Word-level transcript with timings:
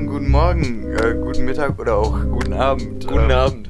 Morgen, 0.00 0.06
guten 0.06 0.30
Morgen, 0.30 0.92
äh, 0.96 1.14
guten 1.14 1.44
Mittag 1.44 1.78
oder 1.78 1.96
auch 1.96 2.18
guten 2.22 2.54
Abend. 2.54 3.06
Guten 3.06 3.24
ähm, 3.24 3.30
Abend. 3.32 3.68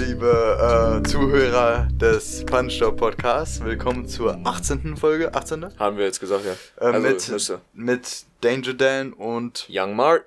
Liebe 0.00 1.00
äh, 1.04 1.08
Zuhörer 1.08 1.86
des 1.92 2.44
Punchstop 2.44 2.96
Podcasts, 2.96 3.62
willkommen 3.62 4.08
zur 4.08 4.40
18. 4.44 4.96
Folge. 4.96 5.32
18. 5.32 5.78
Haben 5.78 5.96
wir 5.96 6.04
jetzt 6.04 6.18
gesagt, 6.18 6.44
ja. 6.44 6.52
Äh, 6.84 6.94
also, 6.94 7.00
mit, 7.08 7.28
müsste. 7.28 7.60
mit 7.74 8.24
Danger 8.40 8.74
Dan 8.74 9.12
und 9.12 9.66
Young 9.70 9.94
Mart. 9.94 10.24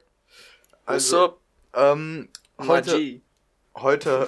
What's 0.86 1.14
Also, 1.14 1.26
up? 1.26 1.38
ähm, 1.74 2.30
heute. 2.58 3.20
Heute, 3.82 4.28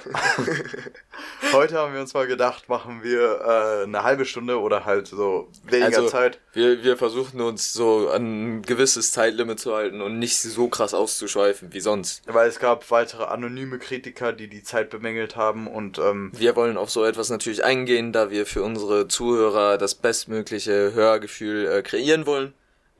heute 1.52 1.78
haben 1.78 1.94
wir 1.94 2.00
uns 2.00 2.14
mal 2.14 2.26
gedacht, 2.26 2.68
machen 2.68 3.02
wir 3.02 3.40
äh, 3.40 3.82
eine 3.84 4.02
halbe 4.02 4.24
Stunde 4.24 4.60
oder 4.60 4.84
halt 4.84 5.06
so 5.08 5.48
weniger 5.64 5.86
Also, 5.86 6.08
Zeit. 6.08 6.40
Wir, 6.52 6.82
wir 6.82 6.96
versuchen 6.96 7.40
uns 7.40 7.72
so 7.72 8.08
an 8.10 8.58
ein 8.58 8.62
gewisses 8.62 9.12
Zeitlimit 9.12 9.60
zu 9.60 9.74
halten 9.74 10.00
und 10.00 10.18
nicht 10.18 10.38
so 10.38 10.68
krass 10.68 10.94
auszuschweifen 10.94 11.72
wie 11.72 11.80
sonst. 11.80 12.22
Weil 12.26 12.48
es 12.48 12.58
gab 12.58 12.90
weitere 12.90 13.24
anonyme 13.24 13.78
Kritiker, 13.78 14.32
die 14.32 14.48
die 14.48 14.62
Zeit 14.62 14.90
bemängelt 14.90 15.36
haben 15.36 15.66
und 15.66 15.98
ähm, 15.98 16.32
Wir 16.34 16.56
wollen 16.56 16.76
auf 16.76 16.90
so 16.90 17.04
etwas 17.04 17.30
natürlich 17.30 17.64
eingehen, 17.64 18.12
da 18.12 18.30
wir 18.30 18.46
für 18.46 18.62
unsere 18.62 19.08
Zuhörer 19.08 19.78
das 19.78 19.94
bestmögliche 19.94 20.92
Hörgefühl 20.94 21.66
äh, 21.66 21.82
kreieren 21.82 22.26
wollen. 22.26 22.54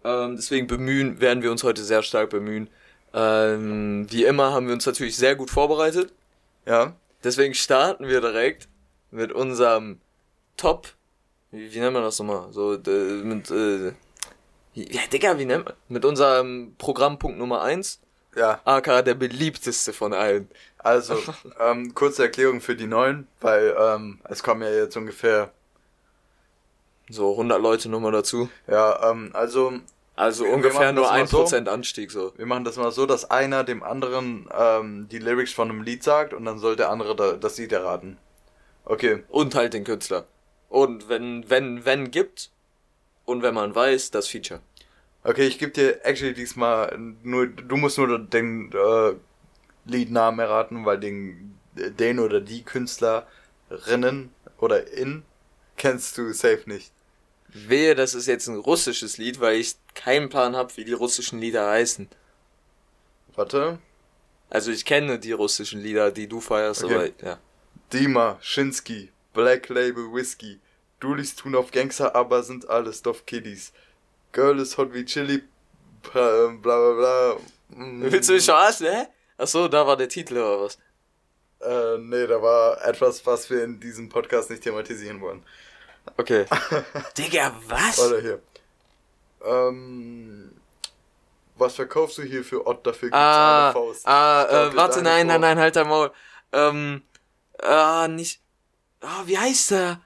Ähm, 0.04 0.36
deswegen 0.36 0.66
bemühen, 0.66 1.20
werden 1.20 1.42
wir 1.42 1.50
uns 1.50 1.64
heute 1.64 1.82
sehr 1.82 2.02
stark 2.02 2.30
bemühen. 2.30 2.68
Ähm, 3.14 4.06
wie 4.10 4.24
immer 4.24 4.52
haben 4.52 4.66
wir 4.66 4.74
uns 4.74 4.86
natürlich 4.86 5.16
sehr 5.16 5.36
gut 5.36 5.50
vorbereitet. 5.50 6.12
Ja, 6.66 6.94
Deswegen 7.24 7.54
starten 7.54 8.06
wir 8.06 8.20
direkt 8.20 8.68
mit 9.10 9.32
unserem 9.32 9.98
Top. 10.58 10.88
Wie, 11.50 11.72
wie 11.72 11.80
nennt 11.80 11.94
man 11.94 12.02
das 12.02 12.18
nochmal? 12.18 12.52
So, 12.52 12.78
mit, 12.86 13.50
äh, 13.50 13.92
ja, 14.74 15.00
Digga, 15.10 15.38
wie 15.38 15.46
nennt 15.46 15.64
man? 15.64 15.74
Mit 15.88 16.04
unserem 16.04 16.74
Programmpunkt 16.76 17.38
Nummer 17.38 17.62
1, 17.62 18.00
ja. 18.36 18.60
aka 18.64 19.00
der 19.00 19.14
beliebteste 19.14 19.94
von 19.94 20.12
allen. 20.12 20.50
Also, 20.76 21.16
ähm, 21.60 21.94
kurze 21.94 22.24
Erklärung 22.24 22.60
für 22.60 22.76
die 22.76 22.86
Neuen, 22.86 23.26
weil 23.40 23.74
ähm, 23.78 24.20
es 24.24 24.42
kommen 24.42 24.60
ja 24.60 24.70
jetzt 24.70 24.96
ungefähr, 24.96 25.50
So, 27.08 27.30
100 27.32 27.60
Leute 27.60 27.88
nochmal 27.88 28.12
dazu. 28.12 28.50
ja, 28.66 29.10
ähm, 29.10 29.30
also 29.32 29.72
Also 30.16 30.44
Wir- 30.44 30.52
ungefähr 30.52 30.92
nur 30.92 31.04
mal 31.04 31.22
1% 31.22 31.66
Anstieg, 31.68 32.10
so. 32.12 32.32
wir 32.36 32.46
machen 32.46 32.64
das 32.64 32.76
mal 32.76 32.92
so, 32.92 33.04
dass 33.04 33.30
einer 33.30 33.64
dem 33.64 33.82
anderen 33.82 34.48
ähm, 34.56 35.08
die 35.10 35.18
Lyrics 35.18 35.52
von 35.52 35.70
einem 35.70 35.82
Lied 35.82 36.04
sagt 36.04 36.32
und 36.32 36.44
dann 36.44 36.58
soll 36.58 36.76
der 36.76 36.90
andere 36.90 37.16
da, 37.16 37.32
das 37.32 37.58
Lied 37.58 37.72
erraten. 37.72 38.18
Okay, 38.84 39.24
Und 39.28 39.54
halt 39.54 39.74
den 39.74 39.82
Künstler. 39.84 40.26
Und 40.68 41.08
wenn, 41.08 41.48
wenn, 41.50 41.84
wenn 41.84 42.10
gibt, 42.10 42.50
und 43.24 43.42
wenn 43.42 43.54
man 43.54 43.74
weiß, 43.74 44.10
das 44.10 44.28
Feature. 44.28 44.60
okay, 45.24 45.46
ich 45.46 45.58
gebe 45.58 45.72
dir 45.72 46.04
actually 46.04 46.34
diesmal 46.34 46.96
nur, 47.22 47.46
du 47.46 47.76
musst 47.76 47.96
nur 47.98 48.18
den 48.18 48.70
äh, 48.72 49.14
Liednamen 49.86 50.38
erraten, 50.40 50.84
weil 50.84 51.00
den, 51.00 51.58
den 51.74 52.18
oder 52.20 52.40
die 52.40 52.62
Künstlerinnen 52.62 54.30
oder 54.58 54.92
in 54.92 55.24
kennst 55.76 56.18
du 56.18 56.32
safe 56.32 56.62
nicht. 56.66 56.92
Wehe, 57.48 57.94
das 57.94 58.14
ist 58.14 58.26
jetzt 58.26 58.46
ein 58.48 58.56
russisches 58.56 59.16
Lied, 59.18 59.40
weil 59.40 59.56
ich 59.56 59.76
keinen 59.94 60.28
Plan 60.28 60.56
habe, 60.56 60.76
wie 60.76 60.84
die 60.84 60.92
russischen 60.92 61.38
Lieder 61.40 61.68
heißen. 61.68 62.08
Warte. 63.34 63.78
Also 64.50 64.70
ich 64.70 64.84
kenne 64.84 65.18
die 65.18 65.32
russischen 65.32 65.80
Lieder, 65.80 66.10
die 66.10 66.28
du 66.28 66.40
feierst, 66.40 66.84
Okay. 66.84 66.94
aber 66.94 67.26
ja. 67.26 67.38
Dima, 67.92 68.38
Shinsky, 68.40 69.10
Black 69.32 69.68
Label 69.68 70.12
Whisky. 70.12 70.60
Dulis 71.00 71.34
tun 71.34 71.54
auf 71.54 71.70
Gangster, 71.70 72.14
aber 72.14 72.42
sind 72.42 72.68
alles 72.68 73.02
Dove 73.02 73.22
Kiddies. 73.26 73.72
Girl 74.32 74.58
is 74.60 74.76
hot 74.78 74.92
wie 74.94 75.04
Chili, 75.04 75.42
bla 76.02 76.48
bla 76.48 76.92
bla. 76.92 77.36
Mm. 77.68 78.02
Willst 78.10 78.28
du 78.28 78.34
mich 78.34 78.44
verarschen, 78.44 78.86
hä? 78.86 79.06
Ach 79.36 79.46
so, 79.46 79.68
da 79.68 79.86
war 79.86 79.96
der 79.96 80.08
Titel 80.08 80.34
oder 80.38 80.62
was? 80.62 80.78
Äh, 81.60 81.98
nee, 81.98 82.26
da 82.26 82.40
war 82.40 82.84
etwas, 82.84 83.24
was 83.26 83.48
wir 83.50 83.64
in 83.64 83.80
diesem 83.80 84.08
Podcast 84.08 84.50
nicht 84.50 84.62
thematisieren 84.62 85.20
wollen. 85.20 85.42
Okay. 86.16 86.46
Digga, 87.18 87.54
was? 87.66 87.98
Warte 87.98 88.20
hier. 88.20 88.42
Ähm, 89.44 90.52
was 91.56 91.74
verkaufst 91.76 92.18
du 92.18 92.22
hier 92.22 92.44
für 92.44 92.66
Ott? 92.66 92.86
Dafür 92.86 93.08
gibt's 93.08 93.16
Ah, 93.16 93.64
eine 93.66 93.72
Faust. 93.72 94.06
ah, 94.06 94.44
äh, 94.70 94.76
warte, 94.76 95.02
nein, 95.02 95.26
nein, 95.26 95.40
nein, 95.40 95.58
halt 95.58 95.76
dein 95.76 95.88
Maul. 95.88 96.10
Ähm, 96.52 97.02
ah, 97.62 98.08
nicht, 98.08 98.40
ah, 99.00 99.22
wie 99.26 99.38
heißt 99.38 99.70
der? 99.72 100.00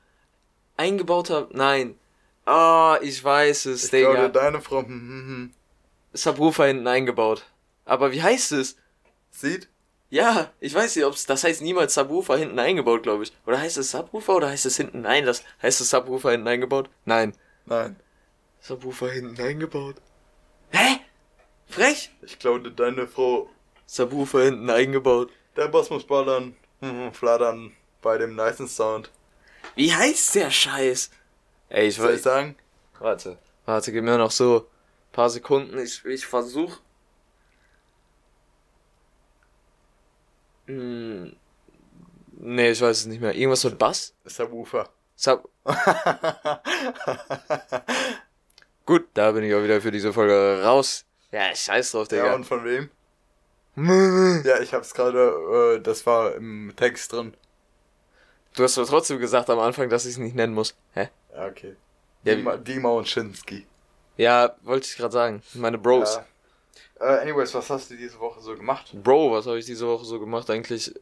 Eingebauter, 0.76 1.48
nein. 1.52 1.98
Ah, 2.46 2.98
ich 3.02 3.22
weiß 3.22 3.66
es, 3.66 3.84
Ich 3.84 3.90
glaube, 3.90 4.16
Digga. 4.16 4.28
deine 4.28 4.60
Frau, 4.60 4.80
hm, 4.82 4.88
hm, 4.88 5.26
hm. 5.26 5.54
Subwoofer 6.12 6.66
hinten 6.66 6.86
eingebaut. 6.86 7.44
Aber 7.84 8.12
wie 8.12 8.22
heißt 8.22 8.52
es? 8.52 8.76
Sieht? 9.30 9.68
Ja, 10.10 10.50
ich 10.60 10.74
weiß 10.74 10.96
nicht, 10.96 11.04
ob's, 11.04 11.26
das 11.26 11.44
heißt 11.44 11.60
niemals 11.60 11.92
Subwoofer 11.94 12.38
hinten 12.38 12.58
eingebaut, 12.58 13.02
glaube 13.02 13.24
ich. 13.24 13.32
Oder 13.46 13.60
heißt 13.60 13.76
es 13.76 13.90
Subwoofer 13.90 14.36
oder 14.36 14.48
heißt 14.48 14.64
es 14.66 14.76
hinten? 14.78 15.02
Nein, 15.02 15.26
das 15.26 15.44
heißt 15.62 15.80
es 15.82 15.90
Subwoofer 15.90 16.30
hinten 16.30 16.48
eingebaut? 16.48 16.88
Nein. 17.04 17.34
Nein. 17.66 17.96
Subwoofer 18.68 19.10
hinten 19.10 19.40
eingebaut. 19.40 19.96
Hä? 20.70 21.00
Frech? 21.68 22.10
Ich 22.20 22.38
glaube, 22.38 22.70
deine 22.70 23.06
Frau 23.06 23.48
Subwoofer 23.86 24.42
hinten 24.42 24.68
eingebaut. 24.68 25.30
Der 25.56 25.68
Boss 25.68 25.88
muss 25.88 26.06
ballern, 26.06 26.54
hm, 26.80 27.10
flattern 27.14 27.72
bei 28.02 28.18
dem 28.18 28.36
nicen 28.36 28.68
Sound. 28.68 29.10
Wie 29.74 29.94
heißt 29.94 30.34
der 30.34 30.50
Scheiß? 30.50 31.10
Ey, 31.70 31.88
ich 31.88 31.96
Soll 31.96 32.14
ich 32.14 32.22
sagen? 32.22 32.56
Warte. 32.98 33.38
Warte, 33.64 33.90
gib 33.90 34.04
mir 34.04 34.18
noch 34.18 34.30
so 34.30 34.58
ein 34.58 35.12
paar 35.12 35.30
Sekunden. 35.30 35.78
Ich, 35.78 36.04
ich 36.04 36.26
versuch. 36.26 36.76
Hm. 40.66 41.34
Nee, 42.32 42.70
ich 42.72 42.82
weiß 42.82 43.00
es 43.00 43.06
nicht 43.06 43.22
mehr. 43.22 43.34
Irgendwas 43.34 43.64
mit 43.64 43.78
Bass? 43.78 44.12
Subwoofer. 44.26 44.90
Sub. 45.16 45.48
Gut, 48.88 49.06
da 49.12 49.32
bin 49.32 49.44
ich 49.44 49.54
auch 49.54 49.62
wieder 49.62 49.82
für 49.82 49.90
diese 49.90 50.14
Folge 50.14 50.62
raus. 50.64 51.04
Ja, 51.30 51.54
scheiß 51.54 51.90
drauf, 51.90 52.10
ja, 52.10 52.22
Digga. 52.22 52.34
und 52.34 52.44
von 52.44 52.64
wem? 52.64 52.88
Ja, 54.46 54.60
ich 54.62 54.72
hab's 54.72 54.94
gerade, 54.94 55.76
äh, 55.76 55.82
das 55.82 56.06
war 56.06 56.34
im 56.34 56.72
Text 56.74 57.12
drin. 57.12 57.34
Du 58.56 58.62
hast 58.62 58.78
aber 58.78 58.86
trotzdem 58.86 59.18
gesagt 59.18 59.50
am 59.50 59.58
Anfang, 59.58 59.90
dass 59.90 60.06
ich 60.06 60.12
es 60.12 60.16
nicht 60.16 60.34
nennen 60.34 60.54
muss. 60.54 60.74
Hä? 60.94 61.10
Ja, 61.34 61.48
okay. 61.48 61.76
Ja, 62.24 62.34
Dima, 62.34 62.56
Dima 62.56 62.88
und 62.88 63.06
Shinsky. 63.06 63.66
Ja, 64.16 64.56
wollte 64.62 64.86
ich 64.86 64.96
gerade 64.96 65.12
sagen. 65.12 65.42
Meine 65.52 65.76
Bros. 65.76 66.18
Ja. 66.98 67.18
Äh, 67.18 67.20
anyways, 67.20 67.52
was 67.52 67.68
hast 67.68 67.90
du 67.90 67.94
diese 67.94 68.18
Woche 68.18 68.40
so 68.40 68.54
gemacht? 68.54 68.90
Bro, 68.94 69.32
was 69.32 69.46
habe 69.46 69.58
ich 69.58 69.66
diese 69.66 69.86
Woche 69.86 70.06
so 70.06 70.18
gemacht? 70.18 70.48
Eigentlich 70.48 70.94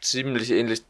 ziemlich 0.00 0.52
ähnlich 0.52 0.84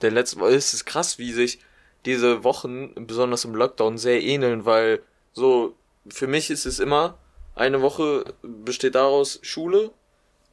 der 0.00 0.10
letzten 0.10 0.40
Woche. 0.40 0.54
Es 0.54 0.72
ist 0.72 0.86
krass, 0.86 1.18
wie 1.18 1.32
sich 1.32 1.58
diese 2.06 2.44
Wochen, 2.44 2.94
besonders 3.06 3.44
im 3.44 3.54
Lockdown, 3.54 3.98
sehr 3.98 4.22
ähneln, 4.22 4.64
weil 4.64 5.02
so, 5.34 5.74
für 6.08 6.26
mich 6.26 6.50
ist 6.50 6.64
es 6.64 6.78
immer, 6.78 7.18
eine 7.54 7.82
Woche 7.82 8.24
besteht 8.42 8.94
daraus 8.94 9.38
Schule, 9.42 9.90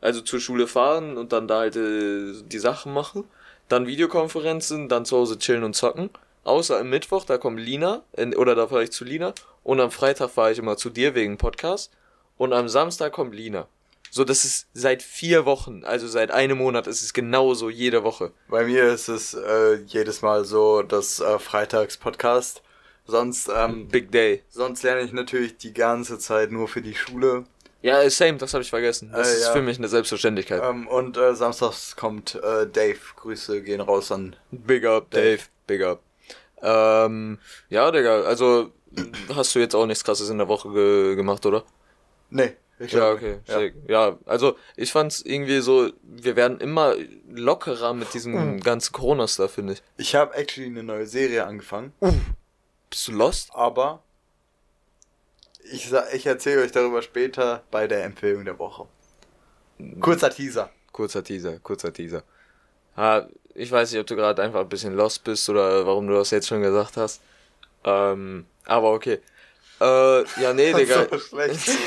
also 0.01 0.21
zur 0.21 0.39
Schule 0.39 0.67
fahren 0.67 1.17
und 1.17 1.31
dann 1.31 1.47
da 1.47 1.59
halt 1.59 1.75
äh, 1.75 2.33
die 2.43 2.59
Sachen 2.59 2.93
machen, 2.93 3.23
dann 3.69 3.87
Videokonferenzen, 3.87 4.89
dann 4.89 5.05
zu 5.05 5.17
Hause 5.17 5.37
chillen 5.37 5.63
und 5.63 5.75
zocken. 5.75 6.09
Außer 6.43 6.79
am 6.79 6.89
Mittwoch, 6.89 7.23
da 7.23 7.37
kommt 7.37 7.59
Lina, 7.59 8.03
äh, 8.13 8.35
oder 8.35 8.55
da 8.55 8.67
fahre 8.67 8.83
ich 8.83 8.91
zu 8.91 9.05
Lina. 9.05 9.33
Und 9.63 9.79
am 9.79 9.91
Freitag 9.91 10.31
fahre 10.31 10.51
ich 10.51 10.57
immer 10.57 10.75
zu 10.75 10.89
dir 10.89 11.15
wegen 11.15 11.37
Podcast. 11.37 11.91
Und 12.37 12.53
am 12.53 12.67
Samstag 12.67 13.13
kommt 13.13 13.35
Lina. 13.35 13.67
So, 14.09 14.25
das 14.25 14.43
ist 14.43 14.67
seit 14.73 15.03
vier 15.03 15.45
Wochen, 15.45 15.85
also 15.85 16.05
seit 16.05 16.31
einem 16.31 16.57
Monat 16.57 16.85
ist 16.85 17.01
es 17.01 17.13
genauso 17.13 17.69
jede 17.69 18.03
Woche. 18.03 18.33
Bei 18.49 18.65
mir 18.65 18.91
ist 18.91 19.07
es 19.07 19.35
äh, 19.35 19.75
jedes 19.85 20.21
Mal 20.21 20.43
so, 20.43 20.81
das 20.81 21.21
äh, 21.21 21.39
Freitags-Podcast. 21.39 22.61
Sonst, 23.05 23.49
ähm, 23.53 23.87
Big 23.91 24.11
Day. 24.11 24.43
sonst 24.49 24.83
lerne 24.83 25.01
ich 25.01 25.11
natürlich 25.13 25.57
die 25.57 25.73
ganze 25.73 26.19
Zeit 26.19 26.51
nur 26.51 26.67
für 26.67 26.81
die 26.81 26.95
Schule. 26.95 27.45
Ja, 27.83 28.07
same, 28.11 28.37
das 28.37 28.53
habe 28.53 28.61
ich 28.61 28.69
vergessen. 28.69 29.11
Das 29.11 29.27
Äh, 29.27 29.37
ist 29.37 29.45
ja. 29.47 29.53
für 29.53 29.61
mich 29.63 29.77
eine 29.79 29.87
Selbstverständlichkeit. 29.87 30.61
Ähm, 30.63 30.87
und 30.87 31.17
äh, 31.17 31.33
samstags 31.35 31.95
kommt 31.95 32.35
äh, 32.35 32.67
Dave. 32.67 32.99
Grüße 33.15 33.63
gehen 33.63 33.81
raus 33.81 34.11
an. 34.11 34.35
Big 34.51 34.85
up, 34.85 35.09
Dave. 35.09 35.37
Dave. 35.37 35.41
Big 35.65 35.81
up. 35.83 36.01
Ähm, 36.61 37.39
ja, 37.69 37.89
Digga, 37.91 38.21
also 38.21 38.71
hast 39.35 39.55
du 39.55 39.59
jetzt 39.59 39.73
auch 39.75 39.87
nichts 39.87 40.03
krasses 40.03 40.29
in 40.29 40.37
der 40.37 40.47
Woche 40.47 40.71
ge 40.71 41.15
gemacht, 41.15 41.43
oder? 41.47 41.63
Nee, 42.29 42.53
ich 42.77 42.91
Ja, 42.91 43.11
okay. 43.11 43.39
Ja. 43.47 43.61
Ja. 43.87 44.19
also 44.27 44.55
ich 44.75 44.91
fand's 44.91 45.21
irgendwie 45.21 45.59
so, 45.61 45.89
wir 46.03 46.35
werden 46.35 46.59
immer 46.59 46.93
lockerer 47.33 47.95
mit 47.95 48.13
diesem 48.13 48.59
ganzen 48.63 48.93
Corona-Stuff, 48.93 49.53
finde 49.55 49.73
ich. 49.73 49.81
Ich 49.97 50.13
habe 50.13 50.35
actually 50.35 50.69
eine 50.69 50.83
neue 50.83 51.07
Serie 51.07 51.45
angefangen, 51.47 51.93
Bist 52.91 53.07
du 53.07 53.13
lost? 53.13 53.49
aber 53.53 54.03
ich, 55.71 55.91
ich 56.13 56.25
erzähle 56.25 56.61
euch 56.61 56.71
darüber 56.71 57.01
später 57.01 57.63
bei 57.71 57.87
der 57.87 58.03
Empfehlung 58.03 58.45
der 58.45 58.59
Woche. 58.59 58.85
Kurzer 59.99 60.29
Teaser. 60.29 60.69
Kurzer 60.91 61.23
Teaser, 61.23 61.57
kurzer 61.59 61.93
Teaser. 61.93 62.23
Ah, 62.95 63.25
ich 63.55 63.71
weiß 63.71 63.91
nicht, 63.91 64.01
ob 64.01 64.07
du 64.07 64.15
gerade 64.15 64.41
einfach 64.43 64.59
ein 64.59 64.69
bisschen 64.69 64.93
lost 64.93 65.23
bist 65.23 65.49
oder 65.49 65.85
warum 65.85 66.07
du 66.07 66.13
das 66.13 66.31
jetzt 66.31 66.47
schon 66.47 66.61
gesagt 66.61 66.97
hast. 66.97 67.21
Ähm, 67.85 68.45
aber 68.65 68.91
okay. 68.91 69.19
Äh, 69.79 70.41
ja, 70.41 70.53
nee, 70.53 70.73
Digga. 70.73 71.07
So 71.09 71.17
schlecht. 71.17 71.71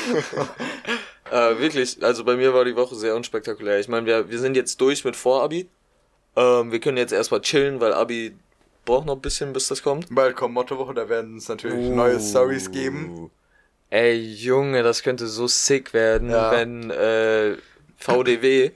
Äh, 1.31 1.57
wirklich, 1.57 2.03
also 2.03 2.23
bei 2.23 2.35
mir 2.35 2.53
war 2.53 2.63
die 2.65 2.75
Woche 2.75 2.93
sehr 2.93 3.15
unspektakulär. 3.15 3.79
Ich 3.79 3.87
meine, 3.87 4.05
wir, 4.05 4.29
wir 4.29 4.37
sind 4.37 4.55
jetzt 4.55 4.79
durch 4.79 5.03
mit 5.03 5.15
Vorabi. 5.15 5.67
Ähm, 6.35 6.71
wir 6.71 6.79
können 6.79 6.97
jetzt 6.97 7.13
erstmal 7.13 7.41
chillen, 7.41 7.81
weil 7.81 7.93
Abi 7.93 8.37
braucht 8.85 9.05
noch 9.05 9.15
ein 9.15 9.21
bisschen, 9.21 9.51
bis 9.53 9.67
das 9.67 9.81
kommt. 9.83 10.07
Bald 10.13 10.35
kommt 10.35 10.53
Mottowoche, 10.53 10.93
da 10.93 11.09
werden 11.09 11.37
es 11.37 11.49
natürlich 11.49 11.89
neue 11.89 12.19
Stories 12.19 12.71
geben. 12.71 13.29
Ey, 13.89 14.15
Junge, 14.15 14.83
das 14.83 15.03
könnte 15.03 15.27
so 15.27 15.47
sick 15.47 15.93
werden, 15.93 16.29
Ja. 16.29 16.51
wenn 16.51 16.89
äh, 16.91 17.57
VDW 17.97 18.71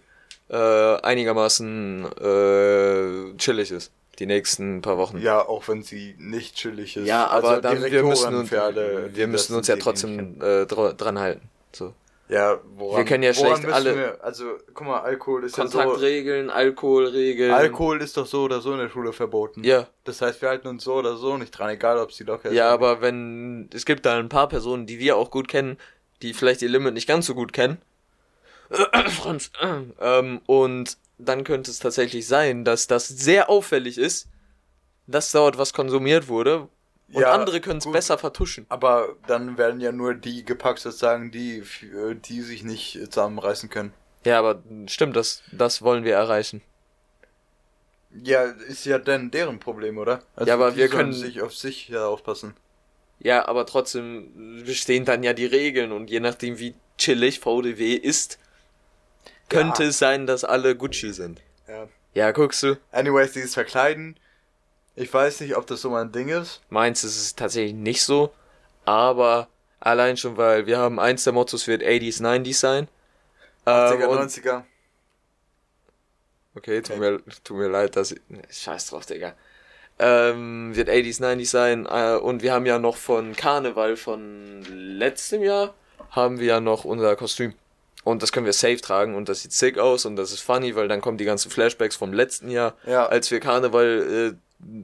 äh, 0.50 0.96
einigermaßen 1.02 2.06
äh, 2.20 3.38
chillig 3.38 3.72
ist. 3.72 3.92
Die 4.20 4.26
nächsten 4.26 4.82
paar 4.82 4.98
Wochen. 4.98 5.20
Ja, 5.22 5.48
auch 5.48 5.68
wenn 5.70 5.82
sie 5.82 6.16
nicht 6.18 6.56
chillig 6.56 6.98
ist. 6.98 7.08
Ja, 7.08 7.28
aber 7.28 7.50
Also 7.50 7.62
dann, 7.62 7.82
wir 7.84 8.04
müssen, 8.04 8.36
uns, 8.36 8.52
wir 8.52 9.28
müssen 9.28 9.56
uns 9.56 9.68
ja 9.68 9.78
trotzdem 9.78 10.42
äh, 10.42 10.66
dra 10.66 10.92
dran 10.92 11.18
halten. 11.20 11.48
So. 11.72 11.94
Ja, 12.30 12.60
woran, 12.76 12.98
Wir 13.00 13.06
können 13.06 13.24
ja 13.24 13.34
schlecht 13.34 13.66
alle- 13.66 13.96
Wir, 13.96 14.24
also, 14.24 14.58
guck 14.76 14.86
mal, 14.86 15.00
Alkohol 15.00 15.44
ist 15.46 15.58
ja 15.58 15.64
Kontaktregeln, 15.64 16.52
Alkoholregeln. 16.52 17.50
so. 17.50 17.56
Alkohol 17.58 18.02
ist 18.04 18.16
doch 18.18 18.28
so 18.28 18.44
oder 18.44 18.62
so 18.62 18.72
in 18.74 18.78
der 18.78 18.90
Schule 18.90 19.14
verboten. 19.14 19.64
Ja, 19.64 19.88
Das 20.04 20.22
heißt, 20.22 20.40
wir 20.42 20.50
halten 20.50 20.68
uns 20.68 20.84
so 20.84 20.94
oder 20.94 21.18
so 21.18 21.38
nicht 21.38 21.50
dran, 21.52 21.70
egal 21.72 21.98
ob 21.98 22.12
sie 22.14 22.24
locker 22.24 22.50
ist. 22.50 22.56
ja, 22.56 22.66
oder 22.68 22.74
aber 22.74 23.02
wenn 23.02 23.68
es 23.74 23.84
gibt 23.84 24.06
da 24.06 24.18
ein 24.20 24.30
paar 24.30 24.48
Personen, 24.48 24.86
die 24.86 25.00
wir 25.00 25.18
auch 25.18 25.32
gut 25.32 25.48
kennen, 25.48 25.78
die 26.22 26.34
vielleicht 26.36 26.62
ihr 26.62 26.70
Limit 26.70 26.94
nicht 26.94 27.08
ganz 27.08 27.26
so 27.26 27.34
gut 27.34 27.52
kennen. 27.52 27.80
Franz. 29.08 29.52
ähm, 30.00 30.42
und 30.46 30.98
dann 31.18 31.44
könnte 31.44 31.72
es 31.72 31.80
tatsächlich 31.80 32.28
sein, 32.28 32.64
dass 32.64 32.86
das 32.86 33.08
sehr 33.08 33.50
auffällig 33.50 33.98
ist, 33.98 34.28
dass 35.08 35.32
dort 35.32 35.58
was 35.58 35.74
konsumiert 35.74 36.28
wurde 36.28 36.68
und 37.14 37.22
Ja, 37.22 37.32
andere 37.34 37.60
können 37.62 37.80
es 37.80 37.92
besser 37.92 38.18
vertuschen. 38.18 38.66
Aber 38.70 39.16
dann 39.28 39.58
werden 39.58 39.80
ja 39.82 39.92
nur 39.92 40.14
die 40.14 40.46
gepackt, 40.46 40.80
sozusagen, 40.80 41.32
die, 41.32 41.64
die 42.26 42.42
sich 42.42 42.64
nicht 42.64 43.00
zusammenreißen 43.12 43.70
können. 43.70 43.94
Ja, 44.26 44.38
aber 44.40 44.62
stimmt, 44.88 45.16
das, 45.16 45.42
das 45.52 45.82
wollen 45.82 46.04
wir 46.04 46.14
erreichen. 46.16 46.62
Ja, 48.24 48.44
ist 48.44 48.86
ja 48.86 48.98
dann 48.98 49.30
deren 49.32 49.60
Problem, 49.60 49.98
oder? 49.98 50.24
Also 50.36 50.48
Ja, 50.50 50.56
aber 50.56 50.76
wir 50.76 50.88
können- 50.90 51.14
sich 51.14 51.42
auf 51.42 51.56
sich 51.56 51.90
ja 51.90 52.06
aufpassen. 52.08 52.56
Ja, 53.20 53.48
aber 53.48 53.66
trotzdem 53.66 54.64
bestehen 54.66 55.06
dann 55.06 55.24
ja 55.24 55.34
die 55.34 55.46
Regeln 55.46 55.92
und 55.92 56.10
je 56.10 56.20
nachdem 56.20 56.58
wie 56.58 56.74
chillig 56.98 57.40
VDW 57.40 57.94
ist, 57.96 58.40
könnte 59.50 59.84
Ja. 59.84 59.90
es 59.90 60.00
sein, 60.00 60.26
dass 60.26 60.44
alle 60.44 60.76
Gucci 60.76 61.14
sind. 61.14 61.42
Ja. 61.68 61.88
Ja, 62.16 62.32
guckst 62.32 62.64
du, 62.64 62.78
Anyways, 62.92 63.34
dieses 63.34 63.54
Verkleiden. 63.54 64.18
Ich 65.00 65.14
weiß 65.14 65.40
nicht, 65.42 65.56
ob 65.56 65.66
das 65.68 65.82
so 65.82 65.90
mein 65.90 66.12
Ding 66.12 66.28
ist. 66.30 66.62
meins 66.70 67.04
ist 67.04 67.18
es 67.18 67.36
tatsächlich 67.36 67.74
nicht 67.74 68.04
so, 68.04 68.32
aber 68.86 69.48
allein 69.80 70.18
schon, 70.18 70.36
weil 70.36 70.66
wir 70.66 70.78
haben 70.78 71.00
eins 71.00 71.24
der 71.24 71.32
Mottos 71.34 71.68
wird 71.68 71.82
80s, 71.82 72.22
90s 72.22 72.56
sein. 72.60 72.88
Ähm, 73.66 73.74
80er, 73.74 74.06
und, 74.08 74.20
90er. 74.30 74.64
okay, 76.56 76.82
tut 76.82 76.98
mir, 77.00 77.22
tut 77.44 77.58
mir 77.58 77.68
leid, 77.70 77.96
dass 77.96 78.12
ich, 78.12 78.20
scheiß 78.52 78.88
drauf, 78.88 79.06
Digga. 79.06 79.34
Ähm, 80.00 80.76
wird 80.76 80.90
80s, 80.90 81.22
90s 81.22 81.46
sein 81.50 81.86
äh, 81.86 82.18
und 82.18 82.42
wir 82.42 82.54
haben 82.54 82.66
ja 82.66 82.80
noch 82.80 82.96
von 82.98 83.36
Karneval 83.36 83.96
von 83.98 84.64
letztem 84.64 85.44
Jahr 85.44 85.74
haben 86.12 86.40
wir 86.40 86.46
ja 86.48 86.60
noch 86.60 86.84
unser 86.86 87.16
Kostüm. 87.16 87.54
Und 88.06 88.24
das 88.24 88.32
können 88.32 88.46
wir 88.46 88.54
safe 88.54 88.78
tragen 88.82 89.16
und 89.16 89.28
das 89.30 89.42
sieht 89.44 89.52
sick 89.52 89.78
aus 89.78 90.06
und 90.06 90.16
das 90.16 90.32
ist 90.32 90.40
funny, 90.42 90.76
weil 90.76 90.88
dann 90.88 91.02
kommen 91.02 91.18
die 91.18 91.26
ganzen 91.26 91.52
Flashbacks 91.52 91.96
vom 91.98 92.14
letzten 92.14 92.50
Jahr, 92.50 92.74
Ja. 92.86 93.06
als 93.08 93.30
wir 93.30 93.40
Karneval 93.42 94.34
äh, 94.36 94.38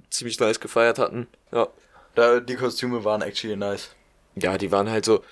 ziemlich 0.10 0.40
nice 0.40 0.60
gefeiert 0.60 1.00
hatten. 1.00 1.28
Ja. 1.52 1.68
Da, 2.16 2.40
die 2.40 2.56
Kostüme 2.56 3.04
waren 3.04 3.22
actually 3.22 3.58
nice. 3.58 3.90
Ja, 4.36 4.58
die 4.58 4.72
waren 4.72 4.90
halt 4.90 5.06
so, 5.06 5.24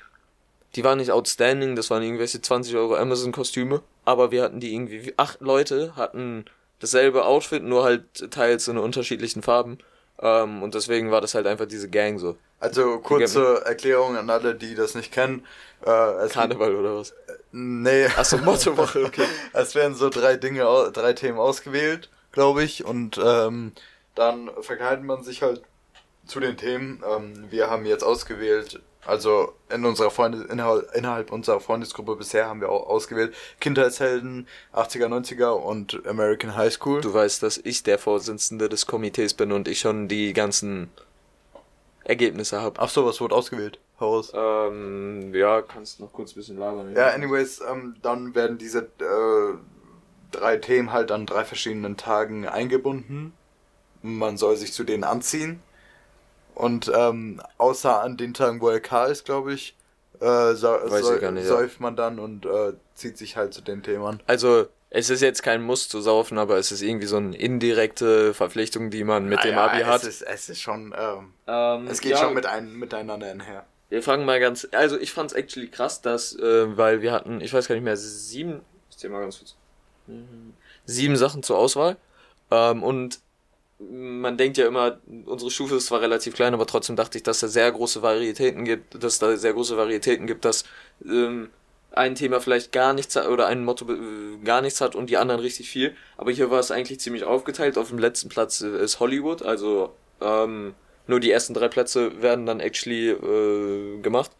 die 0.75 0.83
waren 0.83 0.97
nicht 0.97 1.11
outstanding, 1.11 1.75
das 1.75 1.89
waren 1.89 2.03
irgendwelche 2.03 2.41
20 2.41 2.75
Euro 2.75 2.95
Amazon-Kostüme, 2.95 3.81
aber 4.05 4.31
wir 4.31 4.43
hatten 4.43 4.59
die 4.59 4.73
irgendwie, 4.73 5.13
acht 5.17 5.41
Leute 5.41 5.95
hatten 5.95 6.45
dasselbe 6.79 7.25
Outfit, 7.25 7.63
nur 7.63 7.83
halt 7.83 8.31
teils 8.31 8.67
in 8.67 8.77
unterschiedlichen 8.77 9.41
Farben. 9.41 9.77
Ähm, 10.19 10.61
und 10.61 10.75
deswegen 10.75 11.11
war 11.11 11.21
das 11.21 11.35
halt 11.35 11.47
einfach 11.47 11.65
diese 11.65 11.89
Gang 11.89 12.19
so. 12.19 12.37
Also 12.59 12.99
kurze 12.99 13.63
Erklärung 13.65 14.15
an 14.15 14.29
alle, 14.29 14.55
die 14.55 14.75
das 14.75 14.95
nicht 14.95 15.11
kennen. 15.11 15.45
Äh, 15.81 16.27
Karneval 16.29 16.75
oder 16.75 16.97
was? 16.97 17.13
Nee. 17.51 18.05
Achso, 18.15 18.37
Mottowoche, 18.37 19.03
okay. 19.03 19.25
Es 19.53 19.75
werden 19.75 19.95
so 19.95 20.09
drei 20.09 20.37
Dinge, 20.37 20.63
drei 20.93 21.13
Themen 21.13 21.37
ausgewählt, 21.37 22.09
glaube 22.31 22.63
ich, 22.63 22.85
und 22.85 23.19
ähm, 23.23 23.73
dann 24.15 24.49
verkleidet 24.61 25.03
man 25.03 25.23
sich 25.23 25.41
halt 25.41 25.61
zu 26.25 26.39
den 26.39 26.57
Themen. 26.57 27.03
Ähm, 27.07 27.45
wir 27.49 27.69
haben 27.69 27.85
jetzt 27.85 28.03
ausgewählt, 28.03 28.81
also 29.05 29.53
in 29.69 29.85
unserer 29.85 30.11
Freunde, 30.11 30.45
innerhalb, 30.49 30.93
innerhalb 30.93 31.31
unserer 31.31 31.59
Freundesgruppe 31.59 32.15
bisher 32.15 32.47
haben 32.47 32.61
wir 32.61 32.69
auch 32.69 32.87
ausgewählt 32.87 33.35
Kindheitshelden, 33.59 34.47
80er, 34.73 35.07
90er 35.07 35.51
und 35.51 36.05
American 36.07 36.55
High 36.55 36.73
School. 36.73 37.01
Du 37.01 37.13
weißt, 37.13 37.43
dass 37.43 37.57
ich 37.57 37.83
der 37.83 37.99
Vorsitzende 37.99 38.69
des 38.69 38.87
Komitees 38.87 39.33
bin 39.33 39.51
und 39.51 39.67
ich 39.67 39.79
schon 39.79 40.07
die 40.07 40.33
ganzen 40.33 40.89
Ergebnisse 42.05 42.61
habe. 42.61 42.79
Ach 42.79 42.89
so, 42.89 43.05
was 43.05 43.19
wurde 43.21 43.35
ausgewählt? 43.35 43.79
Heraus. 43.97 44.31
Ähm, 44.35 45.33
ja, 45.33 45.61
kannst 45.61 45.99
noch 45.99 46.11
kurz 46.11 46.31
ein 46.31 46.35
bisschen 46.35 46.57
labern. 46.57 46.93
Ja, 46.95 47.09
anyways, 47.09 47.61
ähm, 47.61 47.95
dann 48.01 48.35
werden 48.35 48.57
diese 48.57 48.79
äh, 48.79 49.57
drei 50.31 50.57
Themen 50.57 50.91
halt 50.91 51.11
an 51.11 51.25
drei 51.25 51.45
verschiedenen 51.45 51.97
Tagen 51.97 52.47
eingebunden. 52.47 53.33
Man 54.03 54.37
soll 54.37 54.55
sich 54.57 54.73
zu 54.73 54.83
denen 54.83 55.03
anziehen. 55.03 55.61
Und 56.55 56.91
ähm, 56.93 57.41
außer 57.57 58.01
an 58.03 58.15
den 58.17 58.33
Tagen, 58.35 58.61
wo 58.61 58.69
LK 58.69 59.07
ist, 59.09 59.25
glaube 59.25 59.53
ich, 59.53 59.75
äh, 60.19 60.53
so, 60.53 60.77
gar 61.19 61.31
nicht, 61.31 61.43
ja. 61.43 61.49
säuft 61.49 61.79
man 61.79 61.95
dann 61.95 62.19
und 62.19 62.45
äh, 62.45 62.73
zieht 62.93 63.17
sich 63.17 63.35
halt 63.35 63.53
zu 63.53 63.61
den 63.61 63.81
Themen 63.81 64.03
an. 64.03 64.19
Also, 64.27 64.67
es 64.89 65.09
ist 65.09 65.21
jetzt 65.21 65.41
kein 65.41 65.63
Muss 65.63 65.89
zu 65.89 66.01
saufen, 66.01 66.37
aber 66.37 66.57
es 66.57 66.71
ist 66.71 66.81
irgendwie 66.83 67.07
so 67.07 67.17
eine 67.17 67.35
indirekte 67.35 68.33
Verpflichtung, 68.33 68.91
die 68.91 69.03
man 69.03 69.27
mit 69.27 69.43
dem 69.43 69.57
Ah, 69.57 69.65
Abi 69.65 69.79
ja, 69.79 69.87
hat. 69.87 70.03
Es 70.03 70.07
ist, 70.07 70.21
es 70.21 70.49
ist 70.49 70.61
schon, 70.61 70.93
ähm, 70.97 71.33
Ähm, 71.47 71.87
es 71.87 71.99
geht 71.99 72.11
ja, 72.11 72.17
schon 72.17 72.35
mit 72.35 72.45
ein, 72.45 72.73
miteinander 72.73 73.27
einher. 73.27 73.65
Wir 73.89 74.03
fangen 74.03 74.25
mal 74.25 74.39
ganz. 74.39 74.67
Also, 74.71 74.99
ich 74.99 75.11
fand's 75.11 75.33
actually 75.33 75.67
krass, 75.67 76.01
dass, 76.01 76.35
äh, 76.37 76.77
weil 76.77 77.01
wir 77.01 77.11
hatten, 77.11 77.41
ich 77.41 77.51
weiß 77.53 77.67
gar 77.67 77.75
nicht 77.75 77.83
mehr, 77.83 77.97
sieben. 77.97 78.61
Ich 78.91 78.97
zähl 78.97 79.09
mal 79.09 79.21
ganz 79.21 79.39
kurz. 79.39 79.55
Mhm. 80.07 80.53
Sieben 80.85 81.17
Sachen 81.17 81.41
zur 81.41 81.57
Auswahl. 81.57 81.97
Ähm, 82.51 82.83
und 82.83 83.19
man 83.91 84.37
denkt 84.37 84.57
ja 84.57 84.67
immer, 84.67 84.99
unsere 85.25 85.51
Stufe 85.51 85.75
ist 85.75 85.87
zwar 85.87 86.01
relativ 86.01 86.33
klein, 86.35 86.53
aber 86.53 86.65
trotzdem 86.65 86.95
dachte 86.95 87.17
ich, 87.17 87.23
dass 87.23 87.39
da 87.39 87.47
sehr 87.47 87.71
große 87.71 88.01
Varietäten 88.01 88.65
gibt, 88.65 89.03
dass 89.03 89.19
da 89.19 89.35
sehr 89.37 89.53
große 89.53 89.77
Varietäten 89.77 90.27
gibt, 90.27 90.45
dass 90.45 90.63
ähm, 91.05 91.49
ein 91.91 92.15
Thema 92.15 92.39
vielleicht 92.39 92.71
gar 92.71 92.93
nichts 92.93 93.15
hat 93.15 93.27
oder 93.27 93.47
ein 93.47 93.63
Motto 93.63 93.85
äh, 93.91 94.37
gar 94.43 94.61
nichts 94.61 94.81
hat 94.81 94.95
und 94.95 95.09
die 95.09 95.17
anderen 95.17 95.41
richtig 95.41 95.69
viel. 95.69 95.95
Aber 96.17 96.31
hier 96.31 96.49
war 96.49 96.59
es 96.59 96.71
eigentlich 96.71 96.99
ziemlich 96.99 97.23
aufgeteilt. 97.23 97.77
Auf 97.77 97.89
dem 97.89 97.99
letzten 97.99 98.29
Platz 98.29 98.61
äh, 98.61 98.83
ist 98.83 98.99
Hollywood, 98.99 99.43
also 99.43 99.93
ähm, 100.21 100.73
nur 101.07 101.19
die 101.19 101.31
ersten 101.31 101.53
drei 101.53 101.67
Plätze 101.67 102.21
werden 102.21 102.45
dann 102.45 102.59
actually 102.59 103.09
äh, 103.09 103.99
gemacht. 104.01 104.31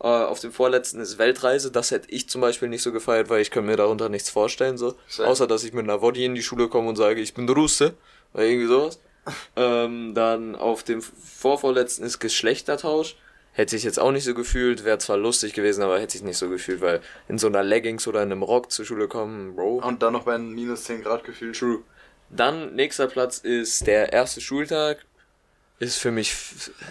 Äh, 0.00 0.06
auf 0.06 0.40
dem 0.40 0.52
vorletzten 0.52 1.00
ist 1.00 1.18
Weltreise. 1.18 1.70
Das 1.70 1.90
hätte 1.90 2.10
ich 2.10 2.28
zum 2.28 2.40
Beispiel 2.40 2.68
nicht 2.68 2.82
so 2.82 2.92
gefeiert, 2.92 3.30
weil 3.30 3.40
ich 3.40 3.50
könnte 3.50 3.70
mir 3.70 3.76
darunter 3.76 4.08
nichts 4.08 4.30
vorstellen. 4.30 4.78
so. 4.78 4.94
Außer, 5.18 5.46
dass 5.46 5.64
ich 5.64 5.72
mit 5.72 5.84
einer 5.84 6.02
Woddy 6.02 6.24
in 6.24 6.34
die 6.34 6.42
Schule 6.42 6.68
komme 6.68 6.88
und 6.88 6.96
sage, 6.96 7.20
ich 7.20 7.34
bin 7.34 7.48
Russe. 7.48 7.94
Oder 8.34 8.44
irgendwie 8.44 8.68
sowas. 8.68 9.00
ähm, 9.56 10.14
dann 10.14 10.56
auf 10.56 10.82
dem 10.82 11.02
vorvorletzten 11.02 12.04
ist 12.04 12.18
Geschlechtertausch. 12.18 13.16
Hätte 13.52 13.74
ich 13.74 13.82
jetzt 13.82 13.98
auch 13.98 14.12
nicht 14.12 14.24
so 14.24 14.34
gefühlt. 14.34 14.84
Wäre 14.84 14.98
zwar 14.98 15.16
lustig 15.16 15.52
gewesen, 15.52 15.82
aber 15.82 15.98
hätte 15.98 16.16
ich 16.16 16.22
nicht 16.22 16.36
so 16.36 16.48
gefühlt, 16.48 16.80
weil 16.80 17.00
in 17.28 17.38
so 17.38 17.48
einer 17.48 17.62
Leggings 17.62 18.06
oder 18.06 18.22
in 18.22 18.30
einem 18.30 18.42
Rock 18.44 18.70
zur 18.70 18.84
Schule 18.84 19.08
kommen, 19.08 19.56
Bro. 19.56 19.78
Und 19.84 20.02
dann 20.02 20.12
noch 20.12 20.24
bei 20.24 20.38
minus 20.38 20.84
10 20.84 21.02
Grad 21.02 21.24
gefühlt. 21.24 21.58
True. 21.58 21.82
Dann 22.30 22.74
nächster 22.74 23.06
Platz 23.06 23.38
ist 23.38 23.86
der 23.86 24.12
erste 24.12 24.40
Schultag. 24.40 25.04
Ist 25.80 25.98
für 25.98 26.10
mich, 26.10 26.34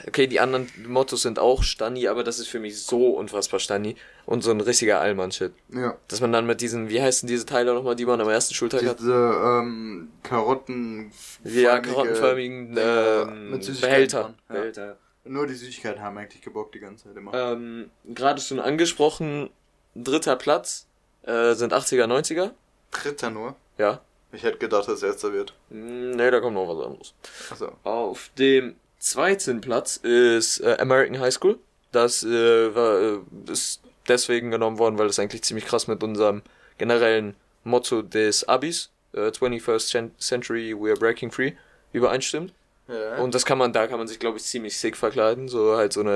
okay, 0.08 0.28
die 0.28 0.40
anderen 0.40 0.70
Mottos 0.88 1.22
sind 1.22 1.40
auch 1.40 1.62
Stani, 1.62 2.08
aber 2.08 2.24
das 2.24 2.40
ist 2.40 2.48
für 2.48 2.60
mich 2.60 2.82
so 2.84 3.10
unfassbar 3.10 3.60
Stani 3.60 3.98
und 4.28 4.44
so 4.44 4.52
ein 4.52 4.60
richtiger 4.62 5.00
Allmann-Shit. 5.00 5.54
Ja. 5.74 5.96
Dass 6.10 6.20
man 6.20 6.32
dann 6.34 6.46
mit 6.46 6.60
diesen, 6.60 6.90
wie 6.90 7.02
heißen 7.02 7.28
diese 7.28 7.46
Teile 7.46 7.74
nochmal, 7.74 7.96
die 7.96 8.06
man 8.06 8.20
am 8.22 8.28
ersten 8.30 8.54
Schultag 8.54 8.86
hat? 8.86 9.00
Diese 9.00 9.14
ähm, 9.14 10.10
Karotten. 10.22 11.12
Ja, 11.46 11.80
karottenförmigen 11.80 12.76
Dinger 12.76 13.28
ähm, 13.30 13.60
Behälter. 13.82 14.36
Ja. 14.50 14.54
Behälter. 14.54 14.98
Nur 15.24 15.48
die 15.48 15.54
Süßigkeiten 15.56 16.02
haben 16.02 16.18
eigentlich 16.18 16.42
gebockt 16.42 16.76
die 16.76 16.80
ganze 16.80 17.06
Zeit 17.06 17.16
immer. 17.16 17.34
Ähm, 17.34 17.90
Gerade 18.04 18.42
schon 18.42 18.60
angesprochen, 18.60 19.50
dritter 19.96 20.36
Platz 20.36 20.88
äh, 21.24 21.54
sind 21.54 21.74
80er, 21.74 22.06
90er. 22.06 22.52
Dritter 22.92 23.30
nur. 23.30 23.56
Ja. 23.78 24.02
Ich 24.34 24.44
hätte 24.44 24.58
gedacht, 24.58 24.90
dass 24.90 25.04
erster 25.04 25.32
wird. 25.32 25.54
Hm, 25.70 26.12
Nee, 26.12 26.32
da 26.32 26.42
kommt 26.42 26.56
noch 26.56 26.68
was 26.68 26.86
anderes. 26.86 27.14
Achso. 27.50 27.72
Auf 27.84 28.30
dem 28.38 28.76
zweiten 29.00 29.62
Platz 29.62 29.96
ist 29.98 30.60
äh, 30.60 30.76
American 30.80 31.18
High 31.18 31.34
School. 31.34 31.60
Das 31.94 32.24
äh, 32.24 32.76
war, 32.76 33.00
äh, 33.00 33.20
ist 33.50 33.82
deswegen 34.08 34.52
genommen 34.52 34.78
worden, 34.80 34.98
weil 34.98 35.08
das 35.08 35.20
eigentlich 35.20 35.44
ziemlich 35.44 35.66
krass 35.66 35.88
mit 35.88 36.04
unserem 36.04 36.42
generellen 36.78 37.36
Motto 37.64 38.02
des 38.02 38.48
Abis, 38.48 38.90
äh, 39.14 39.32
21st 39.32 39.90
Cen- 39.92 40.12
Century 40.20 40.76
We 40.80 40.90
are 40.92 41.00
Breaking 41.00 41.32
Free, 41.32 41.54
übereinstimmt. 41.94 42.54
Ja. 42.88 43.18
Und 43.18 43.36
das 43.36 43.46
kann 43.46 43.58
man, 43.58 43.74
da 43.74 43.88
kann 43.88 43.98
man 43.98 44.08
sich, 44.08 44.20
glaube 44.20 44.38
ich, 44.38 44.44
ziemlich 44.44 44.78
sick 44.78 44.96
verkleiden. 44.96 45.50
So 45.50 45.76
halt 45.76 45.92
so 45.92 46.00
eine 46.02 46.12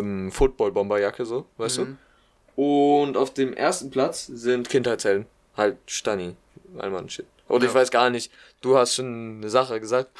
ähm, 0.00 0.30
Football-Bomberjacke, 0.32 1.24
so, 1.24 1.46
weißt 1.56 1.78
Mhm. 1.78 1.98
Und 2.56 3.16
auf 3.16 3.32
dem 3.32 3.54
ersten 3.54 3.90
Platz 3.90 4.26
sind 4.26 4.68
Kindheitshelden. 4.68 5.24
Halt 5.56 5.78
Stani. 5.86 6.36
Allmann 6.78 7.08
Shit. 7.50 7.56
Und 7.56 7.64
ich 7.64 7.70
Ja. 7.70 7.74
weiß 7.80 7.90
gar 7.90 8.10
nicht, 8.10 8.32
du 8.60 8.76
hast 8.78 8.94
schon 8.94 9.38
eine 9.38 9.50
Sache 9.50 9.80
gesagt, 9.80 10.10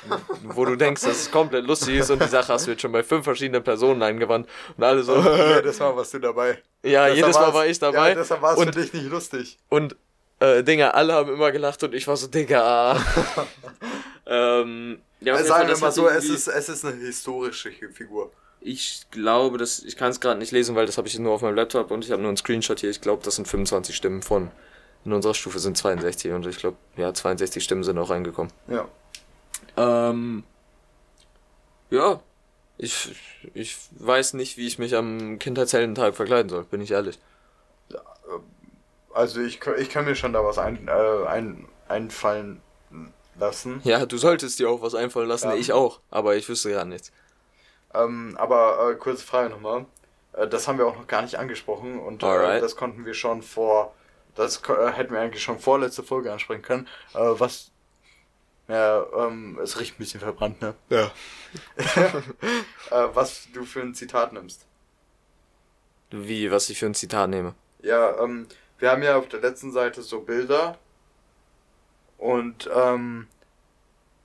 wo 0.42 0.64
du 0.64 0.76
denkst, 0.76 1.02
dass 1.02 1.16
es 1.22 1.30
komplett 1.30 1.64
lustig 1.66 1.96
ist 1.96 2.10
und 2.10 2.20
die 2.22 2.28
Sache 2.28 2.52
hast 2.52 2.66
du 2.66 2.72
jetzt 2.72 2.82
schon 2.82 2.92
bei 2.92 3.02
fünf 3.02 3.24
verschiedenen 3.24 3.62
Personen 3.62 4.02
eingewandt 4.02 4.48
und 4.76 4.84
alle 4.84 5.02
so. 5.02 5.14
ja, 5.20 5.62
das 5.62 5.78
Mal 5.78 5.96
warst 5.96 6.14
du 6.14 6.18
dabei. 6.18 6.58
ja, 6.82 7.06
Deshalb 7.06 7.16
jedes 7.16 7.34
Mal 7.36 7.54
war 7.54 7.66
ich 7.66 7.78
dabei. 7.78 8.08
Ja, 8.10 8.14
deshalb 8.16 8.42
war 8.42 8.56
es 8.58 8.64
für 8.64 8.70
dich 8.70 8.92
nicht 8.92 9.08
lustig. 9.10 9.58
und 9.68 9.96
äh, 10.40 10.62
Digga, 10.64 10.90
alle 10.90 11.12
haben 11.12 11.32
immer 11.32 11.52
gelacht 11.52 11.82
und 11.82 11.94
ich 11.94 12.08
war 12.08 12.16
so, 12.16 12.26
Digga. 12.26 12.96
ähm, 14.26 15.00
ja, 15.20 15.34
Fall, 15.36 15.44
Sagen 15.44 15.64
wir 15.66 15.70
das 15.72 15.80
mal 15.80 15.92
so, 15.92 16.08
es 16.08 16.28
ist, 16.28 16.48
es 16.48 16.68
ist 16.68 16.84
eine 16.84 16.96
historische 16.96 17.70
Figur. 17.92 18.32
Ich 18.62 19.02
glaube, 19.10 19.58
dass 19.58 19.80
ich 19.80 19.96
kann 19.96 20.10
es 20.10 20.20
gerade 20.20 20.38
nicht 20.38 20.52
lesen, 20.52 20.74
weil 20.76 20.86
das 20.86 20.98
habe 20.98 21.08
ich 21.08 21.18
nur 21.18 21.32
auf 21.32 21.42
meinem 21.42 21.54
Laptop 21.56 21.90
und 21.90 22.04
ich 22.04 22.10
habe 22.10 22.20
nur 22.20 22.28
einen 22.28 22.36
Screenshot 22.36 22.80
hier. 22.80 22.90
Ich 22.90 23.00
glaube, 23.00 23.22
das 23.24 23.36
sind 23.36 23.48
25 23.48 23.94
Stimmen 23.96 24.22
von. 24.22 24.50
In 25.04 25.12
unserer 25.12 25.34
Stufe 25.34 25.58
sind 25.58 25.76
62 25.76 26.32
und 26.32 26.46
ich 26.46 26.58
glaube, 26.58 26.76
ja, 26.96 27.12
62 27.14 27.62
Stimmen 27.64 27.84
sind 27.84 27.98
auch 27.98 28.10
reingekommen. 28.10 28.52
Ja. 28.68 28.86
Ähm, 29.76 30.44
ja, 31.90 32.20
ich, 32.76 33.14
ich 33.54 33.76
weiß 33.92 34.34
nicht, 34.34 34.56
wie 34.56 34.66
ich 34.66 34.78
mich 34.78 34.94
am 34.96 35.38
Kindheitsheldentag 35.38 36.14
verkleiden 36.14 36.48
soll, 36.48 36.64
bin 36.64 36.80
ich 36.80 36.90
ehrlich. 36.90 37.18
Also 39.12 39.40
ich, 39.40 39.60
ich 39.78 39.90
kann 39.90 40.04
mir 40.04 40.14
schon 40.14 40.32
da 40.32 40.44
was 40.44 40.58
ein, 40.58 40.86
äh, 40.86 41.26
ein, 41.26 41.66
einfallen 41.88 42.62
lassen. 43.38 43.80
Ja, 43.84 44.06
du 44.06 44.18
solltest 44.18 44.58
dir 44.58 44.70
auch 44.70 44.82
was 44.82 44.94
einfallen 44.94 45.28
lassen, 45.28 45.48
Ja. 45.48 45.56
ich 45.56 45.72
auch, 45.72 46.00
aber 46.10 46.36
ich 46.36 46.48
wüsste 46.48 46.70
gar 46.70 46.84
nichts. 46.84 47.10
Ähm, 47.92 48.36
aber 48.38 48.90
äh, 48.90 48.94
kurze 48.94 49.24
Frage 49.24 49.50
nochmal. 49.50 49.86
Äh, 50.32 50.46
das 50.46 50.68
haben 50.68 50.78
wir 50.78 50.86
auch 50.86 50.96
noch 50.96 51.06
gar 51.06 51.22
nicht 51.22 51.36
angesprochen 51.38 51.98
und 51.98 52.22
äh, 52.22 52.60
das 52.60 52.76
konnten 52.76 53.04
wir 53.04 53.14
schon 53.14 53.42
vor, 53.42 53.94
das 54.40 54.62
äh, 54.68 54.92
hätten 54.92 55.12
wir 55.12 55.20
eigentlich 55.20 55.42
schon 55.42 55.58
vorletzte 55.58 56.02
Folge 56.02 56.32
ansprechen 56.32 56.62
können. 56.62 56.88
Äh, 57.14 57.18
was, 57.18 57.70
ja, 58.68 59.04
ähm, 59.16 59.58
es 59.62 59.78
riecht 59.78 59.94
ein 59.94 59.98
bisschen 59.98 60.20
verbrannt, 60.20 60.60
ne? 60.60 60.74
Ja. 60.88 61.10
Äh, 62.90 63.06
was 63.14 63.46
du 63.52 63.64
für 63.64 63.80
ein 63.82 63.94
Zitat 63.94 64.32
nimmst. 64.32 64.66
Wie, 66.10 66.50
was 66.50 66.68
ich 66.70 66.78
für 66.80 66.86
ein 66.86 66.94
Zitat 66.94 67.30
nehme. 67.30 67.54
Ja, 67.82 68.18
ähm, 68.22 68.48
wir 68.80 68.90
haben 68.90 69.02
ja 69.04 69.16
auf 69.16 69.28
der 69.28 69.40
letzten 69.40 69.70
Seite 69.70 70.02
so 70.02 70.20
Bilder 70.22 70.76
und 72.18 72.68
ähm, 72.74 73.28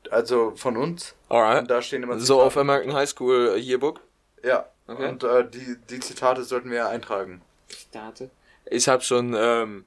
also 0.09 0.53
von 0.55 0.77
uns 0.77 1.13
und 1.29 1.37
Alright. 1.37 1.69
da 1.69 1.81
stehen 1.81 2.03
immer 2.03 2.19
So 2.19 2.41
auf 2.41 2.57
American 2.57 2.93
High 2.93 3.09
School 3.09 3.57
Yearbook. 3.57 4.01
Ja, 4.43 4.65
Okay. 4.87 5.09
und 5.09 5.23
äh, 5.23 5.49
die, 5.49 5.77
die 5.89 5.99
Zitate 5.99 6.43
sollten 6.43 6.69
wir 6.69 6.77
ja 6.77 6.89
eintragen. 6.89 7.41
Zitate? 7.69 8.29
Ich 8.65 8.87
habe 8.87 9.01
schon 9.01 9.33
ähm, 9.35 9.83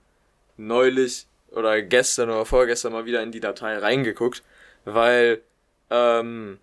neulich 0.59 1.27
oder 1.51 1.81
gestern 1.81 2.29
oder 2.31 2.45
vorgestern 2.45 2.93
mal 2.93 3.07
wieder 3.07 3.23
in 3.23 3.33
die 3.33 3.41
Datei 3.41 3.79
reingeguckt, 3.79 4.43
weil 4.85 5.43
ähm, 5.91 6.59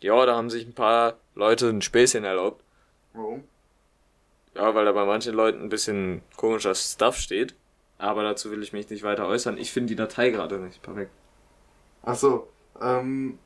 ja, 0.00 0.24
da 0.26 0.36
haben 0.36 0.50
sich 0.50 0.66
ein 0.66 0.74
paar 0.74 1.16
Leute 1.34 1.68
ein 1.68 1.82
Späßchen 1.82 2.24
erlaubt. 2.24 2.62
Warum? 3.12 3.44
Ja, 4.54 4.74
weil 4.74 4.84
da 4.84 4.92
bei 4.92 5.04
manchen 5.04 5.34
Leuten 5.34 5.62
ein 5.62 5.68
bisschen 5.68 6.22
komischer 6.36 6.74
Stuff 6.74 7.16
steht. 7.16 7.54
Aber 7.98 8.22
dazu 8.22 8.50
will 8.50 8.62
ich 8.62 8.72
mich 8.72 8.88
nicht 8.90 9.02
weiter 9.02 9.26
äußern. 9.26 9.58
Ich 9.58 9.72
finde 9.72 9.88
die 9.88 9.96
Datei 9.96 10.30
gerade 10.30 10.58
nicht 10.58 10.82
perfekt. 10.82 11.10
Ach 12.02 12.14
so, 12.14 12.48
ähm, 12.80 13.38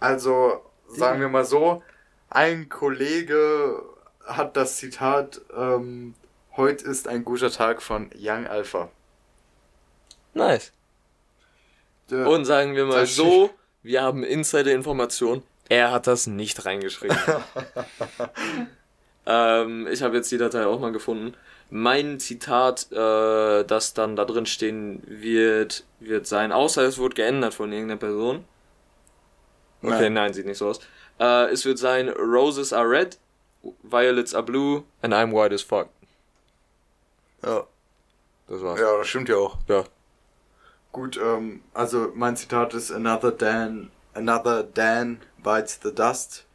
also 0.00 0.62
sagen 0.86 1.20
wir 1.20 1.28
mal 1.28 1.46
so, 1.46 1.82
ein 2.30 2.68
Kollege 2.68 3.82
hat 4.24 4.56
das 4.56 4.76
Zitat, 4.76 5.40
ähm, 5.56 6.14
heute 6.58 6.84
ist 6.84 7.08
ein 7.08 7.24
guter 7.24 7.50
Tag 7.50 7.80
von 7.80 8.10
Young 8.18 8.46
Alpha. 8.46 8.90
Nice. 10.34 10.72
Der- 12.10 12.28
Und 12.28 12.44
sagen 12.44 12.74
wir 12.76 12.84
mal 12.84 13.06
so, 13.06 13.48
wir 13.82 14.02
haben 14.02 14.24
Insider-Information. 14.24 15.42
Er 15.70 15.90
hat 15.92 16.06
das 16.06 16.26
nicht 16.26 16.66
reingeschrieben. 16.66 17.16
ähm, 19.26 19.86
ich 19.90 20.02
habe 20.02 20.16
jetzt 20.16 20.30
die 20.30 20.38
Datei 20.38 20.66
auch 20.66 20.80
mal 20.80 20.92
gefunden. 20.92 21.34
Mein 21.70 22.18
Zitat, 22.18 22.90
äh, 22.92 23.64
das 23.64 23.92
dann 23.94 24.16
da 24.16 24.24
drin 24.24 24.46
stehen 24.46 25.02
wird, 25.06 25.84
wird 26.00 26.26
sein, 26.26 26.50
außer 26.52 26.82
es 26.82 26.98
wurde 26.98 27.14
geändert 27.14 27.54
von 27.54 27.70
irgendeiner 27.72 27.98
Person. 27.98 28.44
Okay, 29.82 30.00
Nein. 30.04 30.12
nein, 30.14 30.32
sieht 30.32 30.46
nicht 30.46 30.58
so 30.58 30.68
aus. 30.68 30.80
Äh, 31.20 31.50
es 31.52 31.64
wird 31.66 31.78
sein, 31.78 32.08
Roses 32.08 32.72
are 32.72 32.88
red, 32.88 33.18
Violets 33.82 34.34
are 34.34 34.42
blue, 34.42 34.84
and 35.02 35.12
I'm 35.12 35.32
white 35.32 35.54
as 35.54 35.62
fuck. 35.62 35.88
Ja. 37.44 37.66
Das 38.48 38.62
war's. 38.62 38.80
ja, 38.80 38.96
das 38.96 39.08
stimmt 39.08 39.28
ja 39.28 39.36
auch. 39.36 39.58
Ja. 39.68 39.84
Gut, 40.92 41.18
ähm, 41.22 41.62
also 41.74 42.12
mein 42.14 42.36
Zitat 42.36 42.72
ist 42.74 42.90
Another 42.90 43.30
Dan, 43.30 43.90
Another 44.14 44.62
Dan 44.62 45.20
bites 45.42 45.78
the 45.82 45.94
dust, 45.94 46.46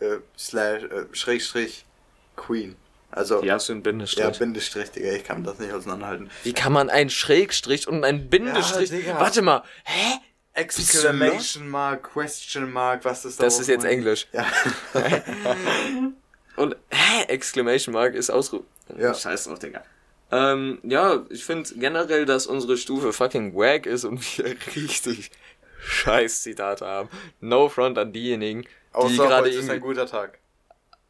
äh, 0.00 0.18
slash, 0.36 0.84
äh, 0.84 1.06
Schrägstrich, 1.12 1.86
Queen. 2.36 2.76
Also, 3.10 3.42
hast 3.46 3.68
du 3.68 3.74
einen 3.74 3.82
Bindestrich. 3.82 4.24
ja, 4.24 4.30
Bindestrich, 4.30 4.90
Digga, 4.90 5.12
ich 5.12 5.24
kann 5.24 5.44
das 5.44 5.58
nicht 5.58 5.72
auseinanderhalten. 5.72 6.30
Wie 6.44 6.54
kann 6.54 6.72
man 6.72 6.88
einen 6.88 7.10
Schrägstrich 7.10 7.86
und 7.86 8.04
einen 8.04 8.28
Bindestrich? 8.30 8.90
Ja, 8.90 8.96
Digga. 8.96 9.20
Warte 9.20 9.42
mal, 9.42 9.62
hä? 9.84 10.18
Exclamation 10.54 11.68
Mark, 11.68 12.10
Question 12.12 12.70
Mark, 12.70 13.04
was 13.04 13.24
ist 13.24 13.40
da? 13.40 13.44
Das 13.44 13.58
ist 13.58 13.68
jetzt 13.68 13.84
Englisch. 13.86 14.26
Ja. 14.32 14.46
Und 16.56 16.76
hä? 16.90 17.22
Exclamation 17.28 17.94
Mark 17.94 18.14
ist 18.14 18.28
Ausruf. 18.28 18.62
Ja. 18.98 19.14
Scheiß 19.14 19.44
drauf, 19.44 19.58
Digga. 19.58 19.82
Ähm, 20.30 20.78
ja, 20.82 21.24
ich 21.30 21.44
finde 21.44 21.68
generell, 21.74 22.24
dass 22.24 22.46
unsere 22.46 22.76
Stufe 22.78 23.12
fucking 23.12 23.54
wack 23.54 23.86
ist 23.86 24.04
und 24.04 24.20
wir 24.38 24.56
richtig 24.74 25.30
scheiß 25.84 26.42
Zitate 26.42 26.86
haben. 26.86 27.08
No 27.40 27.68
front 27.68 27.98
an 27.98 28.12
diejenigen, 28.12 28.62
die 28.62 28.68
Außer 28.92 29.14
gerade 29.16 29.34
heute 29.46 29.48
ist 29.50 29.64
ein 29.64 29.76
irgendwie, 29.76 29.80
guter 29.88 30.06
Tag. 30.06 30.38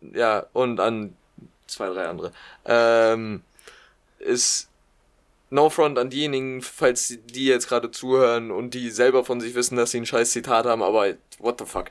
ja, 0.01 0.47
und 0.53 0.81
an 0.81 1.15
zwei, 1.67 1.89
drei 1.89 2.07
andere. 2.07 2.33
Ähm, 2.65 3.43
ist 4.19 4.69
no 5.51 5.69
front 5.71 5.99
an 5.99 6.11
diejenigen, 6.11 6.62
falls 6.62 7.09
die- 7.09 7.19
die 7.19 7.47
jetzt 7.47 7.69
gerade 7.69 7.91
zuhören 7.91 8.51
und 8.51 8.75
die 8.75 8.91
selber 8.91 9.25
von 9.25 9.41
sich 9.41 9.55
wissen, 9.55 9.77
dass 9.77 9.91
sie 9.91 9.99
ein 9.99 10.07
scheiß 10.07 10.31
Zitat 10.33 10.67
haben, 10.67 10.83
aber 10.83 11.15
what 11.39 11.59
the 11.59 11.67
fuck. 11.67 11.87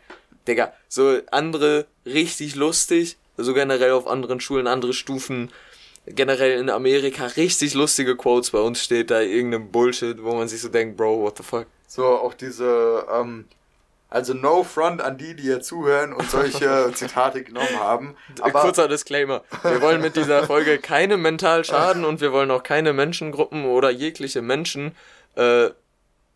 Digga, 0.47 0.73
so 0.87 1.19
andere 1.29 1.85
richtig 2.05 2.55
lustig, 2.55 3.17
so 3.37 3.53
generell 3.53 3.91
auf 3.91 4.07
anderen 4.07 4.39
Schulen, 4.39 4.65
andere 4.67 4.93
Stufen, 4.93 5.51
generell 6.05 6.59
in 6.59 6.69
Amerika 6.69 7.25
richtig 7.25 7.73
lustige 7.73 8.15
Quotes, 8.15 8.51
bei 8.51 8.59
uns 8.59 8.83
steht 8.83 9.11
da 9.11 9.21
irgendein 9.21 9.71
Bullshit, 9.71 10.23
wo 10.23 10.35
man 10.35 10.47
sich 10.47 10.61
so 10.61 10.69
denkt, 10.69 10.97
Bro, 10.97 11.21
what 11.21 11.37
the 11.37 11.43
fuck. 11.43 11.67
So, 11.87 12.05
auch 12.05 12.33
diese, 12.33 13.05
ähm, 13.11 13.45
also 14.09 14.33
no 14.33 14.63
front 14.63 15.01
an 15.01 15.17
die, 15.17 15.35
die 15.35 15.43
hier 15.43 15.61
zuhören 15.61 16.13
und 16.13 16.29
solche 16.29 16.91
Zitate 16.95 17.43
genommen 17.43 17.79
haben. 17.79 18.15
Aber 18.41 18.61
Kurzer 18.61 18.87
Disclaimer. 18.87 19.43
Wir 19.63 19.81
wollen 19.81 20.01
mit 20.01 20.15
dieser 20.15 20.45
Folge 20.45 20.77
keine 20.81 21.17
mental 21.17 21.63
schaden 21.63 22.03
und 22.03 22.21
wir 22.21 22.31
wollen 22.31 22.51
auch 22.51 22.63
keine 22.63 22.93
Menschengruppen 22.93 23.65
oder 23.65 23.89
jegliche 23.89 24.41
Menschen 24.41 24.95
äh, 25.35 25.69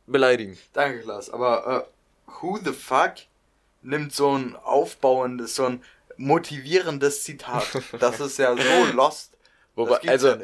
beleidigen. 0.08 0.58
Danke, 0.74 1.02
Klaas. 1.02 1.30
Aber 1.30 1.88
äh, 1.88 2.32
who 2.42 2.58
the 2.64 2.72
fuck 2.72 3.14
nimmt 3.82 4.14
so 4.14 4.38
ein 4.38 4.56
aufbauendes, 4.56 5.56
so 5.56 5.66
ein 5.66 5.84
motivierendes 6.18 7.24
Zitat? 7.24 7.68
Das 8.00 8.20
ist 8.20 8.38
ja 8.40 8.56
so 8.56 8.92
lost. 8.94 9.35
Wobei, 9.76 10.00
also, 10.08 10.30
ja 10.30 10.38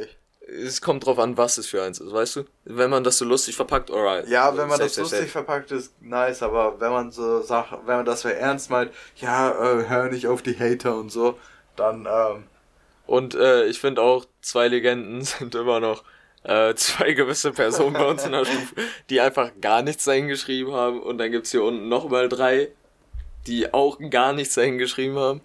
es 0.52 0.82
kommt 0.82 1.06
drauf 1.06 1.20
an, 1.20 1.38
was 1.38 1.58
es 1.58 1.68
für 1.68 1.82
eins 1.84 2.00
ist, 2.00 2.12
weißt 2.12 2.38
du? 2.38 2.46
Wenn 2.66 2.90
man 2.90 3.04
das 3.04 3.18
so 3.18 3.26
lustig 3.26 3.56
verpackt, 3.56 3.92
alright. 3.92 4.28
Ja, 4.28 4.56
wenn 4.58 4.68
man 4.68 4.78
Safe, 4.78 4.84
das 4.84 4.96
safe, 4.96 5.02
lustig 5.02 5.20
safe. 5.20 5.32
verpackt 5.32 5.72
ist, 5.72 6.02
nice, 6.02 6.44
aber 6.44 6.80
wenn 6.80 6.92
man 6.92 7.12
so 7.12 7.42
sagt, 7.42 7.72
wenn 7.86 7.98
man 7.98 8.06
das 8.06 8.24
für 8.24 8.36
ernst 8.36 8.70
meint, 8.70 8.92
ja, 9.16 9.52
äh, 9.52 9.88
hör 9.88 10.10
nicht 10.10 10.28
auf 10.28 10.42
die 10.42 10.58
Hater 10.58 10.96
und 10.98 11.10
so, 11.12 11.38
dann, 11.76 12.08
ähm, 12.10 12.44
Und 13.08 13.36
äh, 13.36 13.66
ich 13.66 13.80
finde 13.80 14.02
auch, 14.02 14.26
zwei 14.42 14.68
Legenden 14.68 15.22
sind 15.24 15.56
immer 15.56 15.80
noch 15.80 16.04
äh, 16.44 16.74
zwei 16.76 17.14
gewisse 17.14 17.52
Personen 17.52 17.94
bei 17.94 18.06
uns 18.06 18.26
in 18.26 18.32
der 18.32 18.46
Stufe, 18.46 18.76
die 19.10 19.22
einfach 19.22 19.52
gar 19.62 19.84
nichts 19.84 20.06
dahin 20.06 20.28
geschrieben 20.28 20.74
haben. 20.74 21.02
Und 21.02 21.20
dann 21.20 21.32
gibt's 21.32 21.52
hier 21.52 21.64
unten 21.64 21.88
nochmal 21.88 22.30
drei, 22.30 22.70
die 23.48 23.74
auch 23.74 24.00
gar 24.10 24.34
nichts 24.34 24.56
dahin 24.56 24.78
geschrieben 24.80 25.18
haben. 25.18 25.42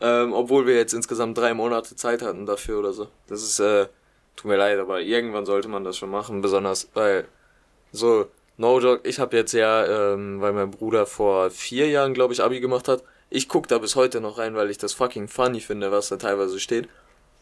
Ähm, 0.00 0.32
obwohl 0.32 0.66
wir 0.66 0.76
jetzt 0.76 0.94
insgesamt 0.94 1.36
drei 1.36 1.52
Monate 1.52 1.94
Zeit 1.94 2.22
hatten 2.22 2.46
dafür 2.46 2.78
oder 2.78 2.92
so. 2.92 3.08
Das 3.26 3.42
ist, 3.42 3.60
äh, 3.60 3.86
tut 4.36 4.50
mir 4.50 4.56
leid, 4.56 4.78
aber 4.78 5.00
irgendwann 5.00 5.44
sollte 5.44 5.68
man 5.68 5.84
das 5.84 5.98
schon 5.98 6.10
machen, 6.10 6.40
besonders 6.40 6.88
weil 6.94 7.26
so, 7.92 8.26
no 8.56 8.80
joke, 8.80 9.06
ich 9.08 9.18
habe 9.18 9.36
jetzt 9.36 9.52
ja, 9.52 10.12
ähm, 10.14 10.40
weil 10.40 10.52
mein 10.52 10.70
Bruder 10.70 11.06
vor 11.06 11.50
vier 11.50 11.88
Jahren, 11.88 12.14
glaube 12.14 12.32
ich, 12.32 12.42
Abi 12.42 12.60
gemacht 12.60 12.88
hat, 12.88 13.02
ich 13.28 13.48
guck 13.48 13.68
da 13.68 13.78
bis 13.78 13.94
heute 13.94 14.20
noch 14.20 14.38
rein, 14.38 14.54
weil 14.54 14.70
ich 14.70 14.78
das 14.78 14.92
fucking 14.92 15.28
funny 15.28 15.60
finde, 15.60 15.92
was 15.92 16.08
da 16.08 16.16
teilweise 16.16 16.58
steht. 16.58 16.88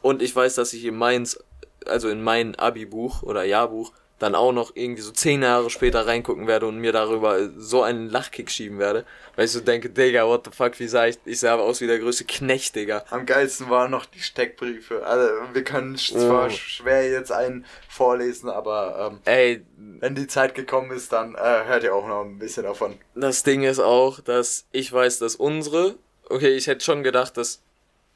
Und 0.03 0.23
ich 0.23 0.35
weiß, 0.35 0.55
dass 0.55 0.73
ich 0.73 0.85
in 0.85 0.97
meins, 0.97 1.39
also 1.87 2.09
in 2.09 2.23
mein 2.23 2.55
Abi-Buch 2.57 3.23
oder 3.23 3.45
Jahrbuch 3.45 3.93
dann 4.19 4.35
auch 4.35 4.53
noch 4.53 4.73
irgendwie 4.75 5.03
so 5.03 5.13
zehn 5.13 5.43
Jahre 5.43 5.71
später 5.71 6.07
reingucken 6.07 6.47
werde 6.47 6.67
und 6.67 6.79
mir 6.79 6.93
darüber 6.93 7.39
so 7.57 7.83
einen 7.83 8.09
Lachkick 8.11 8.51
schieben 8.51 8.79
werde, 8.79 9.05
weil 9.37 9.45
ich 9.45 9.53
so 9.53 9.61
denke, 9.61 9.91
Digga, 9.91 10.27
what 10.27 10.45
the 10.45 10.51
fuck, 10.51 10.79
wie 10.81 10.89
sah 10.89 11.07
ich, 11.07 11.19
ich 11.25 11.39
sah 11.39 11.55
aus 11.55 11.81
wie 11.81 11.87
der 11.87 12.01
größte 12.01 12.25
Knecht, 12.25 12.75
Digga. 12.75 13.05
Am 13.11 13.27
geilsten 13.27 13.71
waren 13.71 13.91
noch 13.93 14.07
die 14.07 14.19
Steckbriefe. 14.21 15.07
Also, 15.07 15.29
wir 15.53 15.63
können 15.63 15.97
zwar 15.97 16.47
Oh. 16.47 16.51
schwer 16.51 17.09
jetzt 17.11 17.31
einen 17.31 17.65
vorlesen, 17.89 18.49
aber 18.49 19.11
ähm, 19.13 19.19
Ey, 19.25 19.63
wenn 20.01 20.15
die 20.17 20.27
Zeit 20.27 20.55
gekommen 20.57 20.91
ist, 20.91 21.13
dann 21.13 21.35
äh, 21.37 21.65
hört 21.67 21.85
ihr 21.85 21.95
auch 21.95 22.09
noch 22.09 22.25
ein 22.25 22.39
bisschen 22.39 22.65
davon. 22.65 22.95
das 23.15 23.45
Ding 23.45 23.63
ist 23.63 23.79
auch, 23.81 24.21
dass 24.21 24.65
ich 24.73 24.93
weiß, 24.93 25.21
dass 25.21 25.37
unsere, 25.37 25.95
okay, 26.29 26.57
ich 26.57 26.67
hätte 26.67 26.85
schon 26.85 27.05
gedacht, 27.05 27.37
dass 27.37 27.61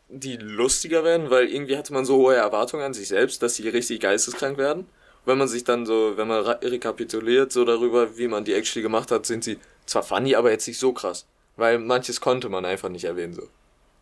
die 0.09 0.37
lustiger 0.37 1.05
werden, 1.05 1.31
weil 1.31 1.49
irgendwie 1.49 1.79
hatte 1.79 1.93
man 1.95 2.05
so 2.05 2.17
hohe 2.17 2.35
Erwartungen 2.35 2.83
an 2.85 2.93
sich 2.93 3.09
selbst, 3.09 3.43
dass 3.43 3.55
sie 3.55 3.69
richtig 3.69 4.01
geisteskrank 4.01 4.59
werden. 4.59 4.87
Wenn 5.25 5.39
man 5.39 5.49
sich 5.49 5.65
dann 5.65 5.87
so, 5.87 6.17
wenn 6.17 6.29
man 6.29 6.45
rekapituliert 6.45 7.53
so 7.53 7.65
darüber, 7.65 8.17
wie 8.19 8.29
man 8.29 8.45
die 8.45 8.55
actually 8.55 8.83
gemacht 8.83 9.11
hat, 9.11 9.25
sind 9.27 9.45
sie 9.45 9.59
zwar 9.87 10.03
funny, 10.03 10.35
aber 10.35 10.51
jetzt 10.51 10.67
nicht 10.67 10.79
so 10.79 10.93
krass. 10.93 11.27
Weil 11.57 11.79
manches 11.79 12.21
konnte 12.21 12.49
man 12.49 12.65
einfach 12.65 12.89
nicht 12.89 13.05
erwähnen, 13.05 13.35
so. 13.35 13.49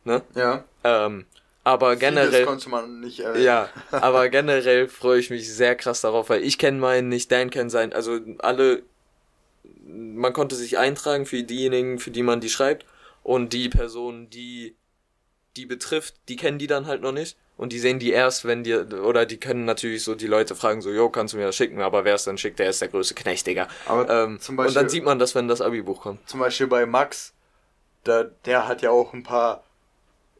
Ne? 0.05 0.23
Ja. 0.35 0.65
Ähm, 0.85 1.27
aber 1.63 1.89
Vieles 1.89 2.01
generell. 2.01 2.47
konnte 2.47 2.71
man 2.71 3.01
nicht 3.01 3.21
erwähnen. 3.21 3.45
Ja, 3.45 3.69
aber 3.91 4.29
generell 4.29 4.89
freue 4.89 5.21
ich 5.21 5.31
mich 5.31 5.53
sehr 5.53 5.75
krass 5.77 6.01
darauf, 6.01 6.31
weil 6.31 6.43
ich 6.43 6.59
kenne 6.59 6.79
meinen 6.79 7.09
nicht, 7.09 7.31
Dan 7.31 7.51
kennt 7.51 7.71
seinen, 7.71 7.93
also 7.93 8.19
alle, 8.39 8.83
man 9.85 10.33
konnte 10.33 10.55
sich 10.55 10.79
eintragen 10.79 11.27
für 11.27 11.43
diejenigen, 11.43 11.99
für 11.99 12.11
die 12.11 12.23
man 12.23 12.41
die 12.41 12.49
schreibt 12.49 12.87
und 13.23 13.53
die 13.53 13.69
Personen, 13.69 14.31
die 14.31 14.75
die 15.57 15.67
betrifft, 15.67 16.15
die 16.29 16.37
kennen 16.37 16.59
die 16.59 16.67
dann 16.67 16.87
halt 16.87 17.03
noch 17.03 17.13
nicht 17.13 17.37
und 17.57 17.73
die 17.73 17.79
sehen 17.79 17.99
die 17.99 18.11
erst, 18.13 18.45
wenn 18.45 18.63
die, 18.65 18.75
oder 18.75 19.27
die 19.27 19.39
können 19.39 19.65
natürlich 19.65 20.05
so 20.05 20.15
die 20.15 20.27
Leute 20.27 20.55
fragen, 20.55 20.81
so, 20.83 20.91
jo, 20.91 21.09
kannst 21.11 21.35
du 21.35 21.39
mir 21.39 21.47
das 21.47 21.57
schicken, 21.57 21.81
aber 21.81 22.05
wer 22.05 22.15
es 22.15 22.25
dann 22.25 22.39
schickt, 22.39 22.59
der 22.59 22.71
ist 22.71 22.81
der 22.81 22.89
größte 22.89 23.15
Knecht, 23.15 23.47
Digga. 23.47 23.69
Aber 23.87 24.09
Ähm, 24.09 24.41
zum 24.41 24.53
und 24.55 24.57
Beispiel, 24.59 24.75
dann 24.75 24.89
sieht 24.89 25.05
man 25.05 25.19
das, 25.19 25.35
wenn 25.35 25.49
das 25.49 25.61
Abi-Buch 25.61 26.01
kommt. 26.03 26.29
zum 26.29 26.41
Beispiel 26.41 26.67
bei 26.69 26.87
Max, 26.87 27.33
der, 28.07 28.25
der 28.47 28.67
hat 28.69 28.81
ja 28.83 28.91
auch 28.91 29.13
ein 29.13 29.23
paar 29.25 29.65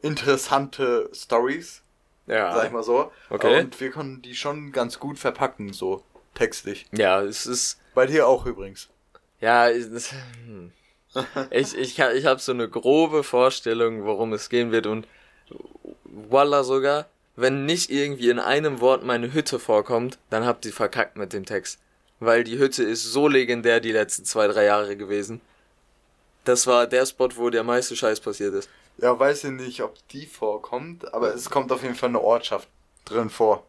interessante 0.01 1.09
Stories, 1.13 1.81
Ja. 2.27 2.53
sag 2.53 2.65
ich 2.67 2.71
mal 2.71 2.83
so. 2.83 3.11
Okay. 3.29 3.59
Und 3.61 3.79
wir 3.79 3.91
konnten 3.91 4.21
die 4.21 4.35
schon 4.35 4.71
ganz 4.71 4.99
gut 4.99 5.19
verpacken, 5.19 5.73
so 5.73 6.03
textlich. 6.33 6.85
Ja, 6.91 7.21
es 7.21 7.45
ist, 7.45 7.79
Bei 7.93 8.05
dir 8.05 8.27
auch 8.27 8.45
übrigens. 8.45 8.89
Ja, 9.39 9.69
es- 9.69 10.11
hm. 10.45 10.71
Ich, 11.49 11.77
ich, 11.77 11.99
ich 11.99 12.25
habe 12.25 12.39
so 12.39 12.51
eine 12.51 12.69
grobe 12.69 13.23
Vorstellung, 13.23 14.05
worum 14.05 14.33
es 14.33 14.49
gehen 14.49 14.71
wird 14.71 14.87
und 14.87 15.07
voila 16.03 16.63
sogar, 16.63 17.07
wenn 17.35 17.65
nicht 17.65 17.89
irgendwie 17.89 18.29
in 18.29 18.39
einem 18.39 18.79
Wort 18.81 19.03
meine 19.03 19.33
Hütte 19.33 19.59
vorkommt, 19.59 20.17
dann 20.29 20.45
habt 20.45 20.65
ihr 20.65 20.73
verkackt 20.73 21.17
mit 21.17 21.33
dem 21.33 21.45
Text. 21.45 21.79
Weil 22.19 22.43
die 22.43 22.59
Hütte 22.59 22.83
ist 22.83 23.03
so 23.03 23.27
legendär 23.27 23.79
die 23.79 23.91
letzten 23.91 24.25
zwei, 24.25 24.47
drei 24.47 24.65
Jahre 24.65 24.95
gewesen. 24.95 25.41
Das 26.43 26.67
war 26.67 26.87
der 26.87 27.05
Spot, 27.05 27.29
wo 27.35 27.49
der 27.49 27.63
meiste 27.63 27.95
Scheiß 27.95 28.19
passiert 28.19 28.53
ist. 28.53 28.69
Ja, 28.97 29.17
weiß 29.17 29.45
ich 29.45 29.51
nicht, 29.51 29.81
ob 29.81 29.95
die 30.09 30.27
vorkommt, 30.27 31.13
aber 31.13 31.33
es 31.33 31.49
kommt 31.49 31.71
auf 31.71 31.81
jeden 31.81 31.95
Fall 31.95 32.09
eine 32.09 32.21
Ortschaft 32.21 32.67
drin 33.05 33.29
vor. 33.29 33.65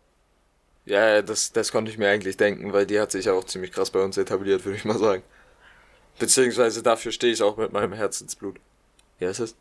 Ja, 0.84 1.14
ja, 1.14 1.22
das, 1.22 1.52
das 1.52 1.70
konnte 1.70 1.90
ich 1.90 1.98
mir 1.98 2.08
eigentlich 2.08 2.36
denken, 2.36 2.72
weil 2.72 2.86
die 2.86 2.98
hat 3.00 3.12
sich 3.12 3.26
ja 3.26 3.32
auch 3.32 3.44
ziemlich 3.44 3.72
krass 3.72 3.90
bei 3.90 4.02
uns 4.02 4.16
etabliert, 4.16 4.64
würde 4.64 4.76
ich 4.76 4.84
mal 4.84 4.98
sagen. 4.98 5.22
Beziehungsweise 6.18 6.82
dafür 6.82 7.12
stehe 7.12 7.32
ich 7.32 7.42
auch 7.42 7.56
mit 7.56 7.72
meinem 7.72 7.92
Herzensblut. 7.92 8.56
Ja, 9.18 9.30
ist 9.30 9.40
es? 9.40 9.54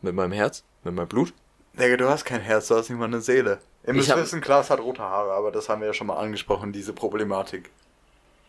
Mit 0.00 0.14
meinem 0.14 0.32
Herz? 0.32 0.64
Mit 0.84 0.94
meinem 0.94 1.08
Blut? 1.08 1.32
Digga, 1.74 1.96
du 1.96 2.08
hast 2.08 2.24
kein 2.24 2.40
Herz, 2.40 2.68
du 2.68 2.74
hast 2.74 2.90
nicht 2.90 2.98
mal 2.98 3.06
eine 3.06 3.20
Seele. 3.20 3.58
Müsst 3.86 4.10
hab- 4.10 4.18
wissen, 4.18 4.40
Klaas 4.40 4.70
hat 4.70 4.80
rote 4.80 5.02
Haare, 5.02 5.32
aber 5.32 5.50
das 5.50 5.68
haben 5.68 5.80
wir 5.80 5.88
ja 5.88 5.94
schon 5.94 6.06
mal 6.06 6.16
angesprochen, 6.16 6.72
diese 6.72 6.92
Problematik. 6.92 7.70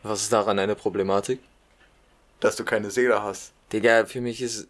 Was 0.03 0.23
ist 0.23 0.33
daran 0.33 0.59
eine 0.59 0.75
Problematik? 0.75 1.39
Dass 2.39 2.55
du 2.57 2.65
keine 2.65 2.91
Seele 2.91 3.23
hast. 3.23 3.53
Digga, 3.71 4.05
für 4.05 4.19
mich 4.21 4.41
ist 4.41 4.67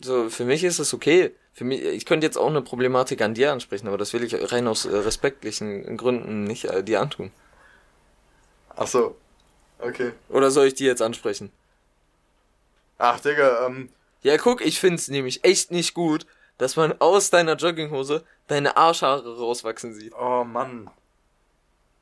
so, 0.00 0.30
für 0.30 0.44
mich 0.44 0.62
ist 0.64 0.78
es 0.78 0.94
okay. 0.94 1.34
Für 1.52 1.64
mich, 1.64 1.82
ich 1.82 2.06
könnte 2.06 2.24
jetzt 2.24 2.38
auch 2.38 2.46
eine 2.46 2.62
Problematik 2.62 3.20
an 3.20 3.34
dir 3.34 3.52
ansprechen, 3.52 3.88
aber 3.88 3.98
das 3.98 4.12
will 4.12 4.22
ich 4.22 4.52
rein 4.52 4.68
aus 4.68 4.84
äh, 4.84 4.96
respektlichen 4.96 5.96
Gründen 5.96 6.44
nicht 6.44 6.66
äh, 6.66 6.84
dir 6.84 7.00
antun. 7.00 7.32
Ach 8.76 8.86
so. 8.86 9.16
Okay. 9.80 10.12
Oder 10.28 10.50
soll 10.52 10.66
ich 10.66 10.74
die 10.74 10.84
jetzt 10.84 11.02
ansprechen? 11.02 11.50
Ach, 12.98 13.20
Digga, 13.20 13.66
ähm, 13.66 13.88
Ja, 14.22 14.36
guck, 14.36 14.60
ich 14.60 14.80
find's 14.80 15.08
nämlich 15.08 15.44
echt 15.44 15.70
nicht 15.70 15.94
gut, 15.94 16.26
dass 16.58 16.76
man 16.76 17.00
aus 17.00 17.30
deiner 17.30 17.54
Jogginghose 17.54 18.24
deine 18.48 18.76
Arschhaare 18.76 19.38
rauswachsen 19.38 19.94
sieht. 19.94 20.12
oh 20.18 20.44
Mann. 20.44 20.90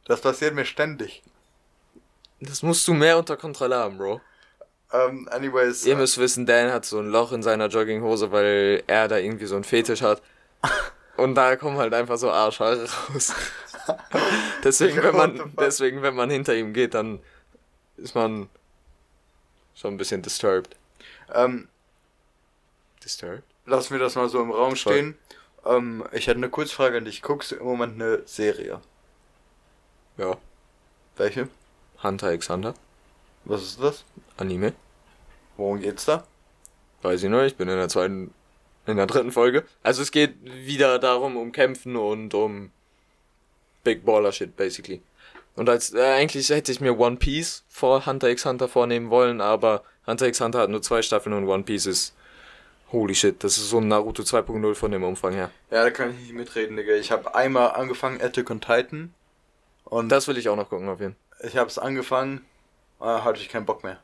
Das 0.06 0.20
passiert 0.20 0.54
mir 0.54 0.64
ständig. 0.64 1.22
Das 2.40 2.62
musst 2.62 2.86
du 2.88 2.94
mehr 2.94 3.18
unter 3.18 3.36
Kontrolle 3.36 3.76
haben, 3.76 3.98
Bro. 3.98 4.20
Ähm, 4.92 5.28
anyways. 5.32 5.84
Ihr 5.84 5.96
müsst 5.96 6.18
wissen, 6.18 6.46
Dan 6.46 6.72
hat 6.72 6.84
so 6.84 7.00
ein 7.00 7.10
Loch 7.10 7.32
in 7.32 7.42
seiner 7.42 7.66
Jogginghose, 7.66 8.30
weil 8.30 8.84
er 8.86 9.08
da 9.08 9.18
irgendwie 9.18 9.46
so 9.46 9.56
einen 9.56 9.64
Fetisch 9.64 10.02
hat. 10.02 10.22
Und 11.16 11.34
da 11.34 11.56
kommen 11.56 11.78
halt 11.78 11.92
einfach 11.94 12.18
so 12.18 12.30
Arschhaare 12.30 12.86
raus. 13.10 13.32
deswegen, 14.64 15.02
wenn 15.02 15.16
man, 15.16 15.52
deswegen, 15.58 16.02
wenn 16.02 16.14
man 16.14 16.30
hinter 16.30 16.54
ihm 16.54 16.72
geht, 16.72 16.94
dann 16.94 17.20
ist 17.96 18.14
man 18.14 18.48
schon 19.74 19.94
ein 19.94 19.96
bisschen 19.96 20.22
disturbed. 20.22 20.76
Ähm, 21.34 21.68
Disturbed? 23.02 23.42
lassen 23.66 23.92
wir 23.92 23.98
das 23.98 24.14
mal 24.14 24.28
so 24.28 24.40
im 24.40 24.50
Raum 24.50 24.76
Voll. 24.76 24.92
stehen. 24.92 25.18
Ähm, 25.64 26.04
ich 26.12 26.26
hätte 26.26 26.38
eine 26.38 26.48
Kurzfrage 26.48 26.98
an 26.98 27.04
dich. 27.04 27.22
Guckst 27.22 27.50
du 27.50 27.56
im 27.56 27.64
Moment 27.64 27.94
eine 27.94 28.22
Serie? 28.26 28.80
Ja. 30.16 30.36
Welche? 31.16 31.48
Hunter 32.02 32.32
x 32.32 32.48
Hunter. 32.48 32.74
Was 33.44 33.62
ist 33.62 33.82
das? 33.82 34.04
Anime. 34.36 34.72
Worum 35.56 35.80
geht's 35.80 36.04
da? 36.04 36.24
Weiß 37.02 37.22
ich 37.22 37.30
noch, 37.30 37.42
ich 37.42 37.56
bin 37.56 37.68
in 37.68 37.76
der 37.76 37.88
zweiten, 37.88 38.32
in 38.86 38.96
der 38.96 39.06
dritten 39.06 39.32
Folge. 39.32 39.64
Also 39.82 40.02
es 40.02 40.10
geht 40.10 40.34
wieder 40.42 40.98
darum, 40.98 41.36
um 41.36 41.52
Kämpfen 41.52 41.96
und 41.96 42.34
um 42.34 42.70
Big 43.84 44.04
Baller 44.04 44.32
Shit, 44.32 44.56
basically. 44.56 45.00
Und 45.54 45.68
als, 45.68 45.94
äh, 45.94 46.02
eigentlich 46.02 46.48
hätte 46.50 46.72
ich 46.72 46.80
mir 46.80 46.98
One 46.98 47.16
Piece 47.16 47.64
vor 47.68 48.04
Hunter 48.04 48.28
x 48.28 48.44
Hunter 48.44 48.68
vornehmen 48.68 49.10
wollen, 49.10 49.40
aber 49.40 49.84
Hunter 50.06 50.26
x 50.26 50.40
Hunter 50.40 50.60
hat 50.60 50.70
nur 50.70 50.82
zwei 50.82 51.02
Staffeln 51.02 51.34
und 51.34 51.46
One 51.48 51.62
Piece 51.64 51.86
ist, 51.86 52.14
holy 52.92 53.14
shit, 53.14 53.42
das 53.42 53.58
ist 53.58 53.70
so 53.70 53.78
ein 53.78 53.88
Naruto 53.88 54.22
2.0 54.22 54.74
von 54.74 54.90
dem 54.92 55.02
Umfang 55.04 55.32
her. 55.34 55.50
Ja, 55.70 55.82
da 55.84 55.90
kann 55.90 56.10
ich 56.10 56.16
nicht 56.18 56.32
mitreden, 56.34 56.76
Digga. 56.76 56.94
Ich 56.94 57.10
habe 57.10 57.34
einmal 57.34 57.72
angefangen, 57.72 58.20
Attack 58.20 58.50
on 58.50 58.60
Titan. 58.60 59.12
Und 59.84 60.08
Das 60.08 60.28
will 60.28 60.36
ich 60.38 60.48
auch 60.48 60.56
noch 60.56 60.68
gucken, 60.68 60.88
auf 60.88 61.00
jeden 61.00 61.16
Fall. 61.38 61.48
ich 61.48 61.56
habe 61.56 61.68
es 61.68 61.78
angefangen, 61.78 62.44
hatte 63.00 63.40
ich 63.40 63.48
keinen 63.48 63.66
Bock 63.66 63.82
mehr. 63.84 63.98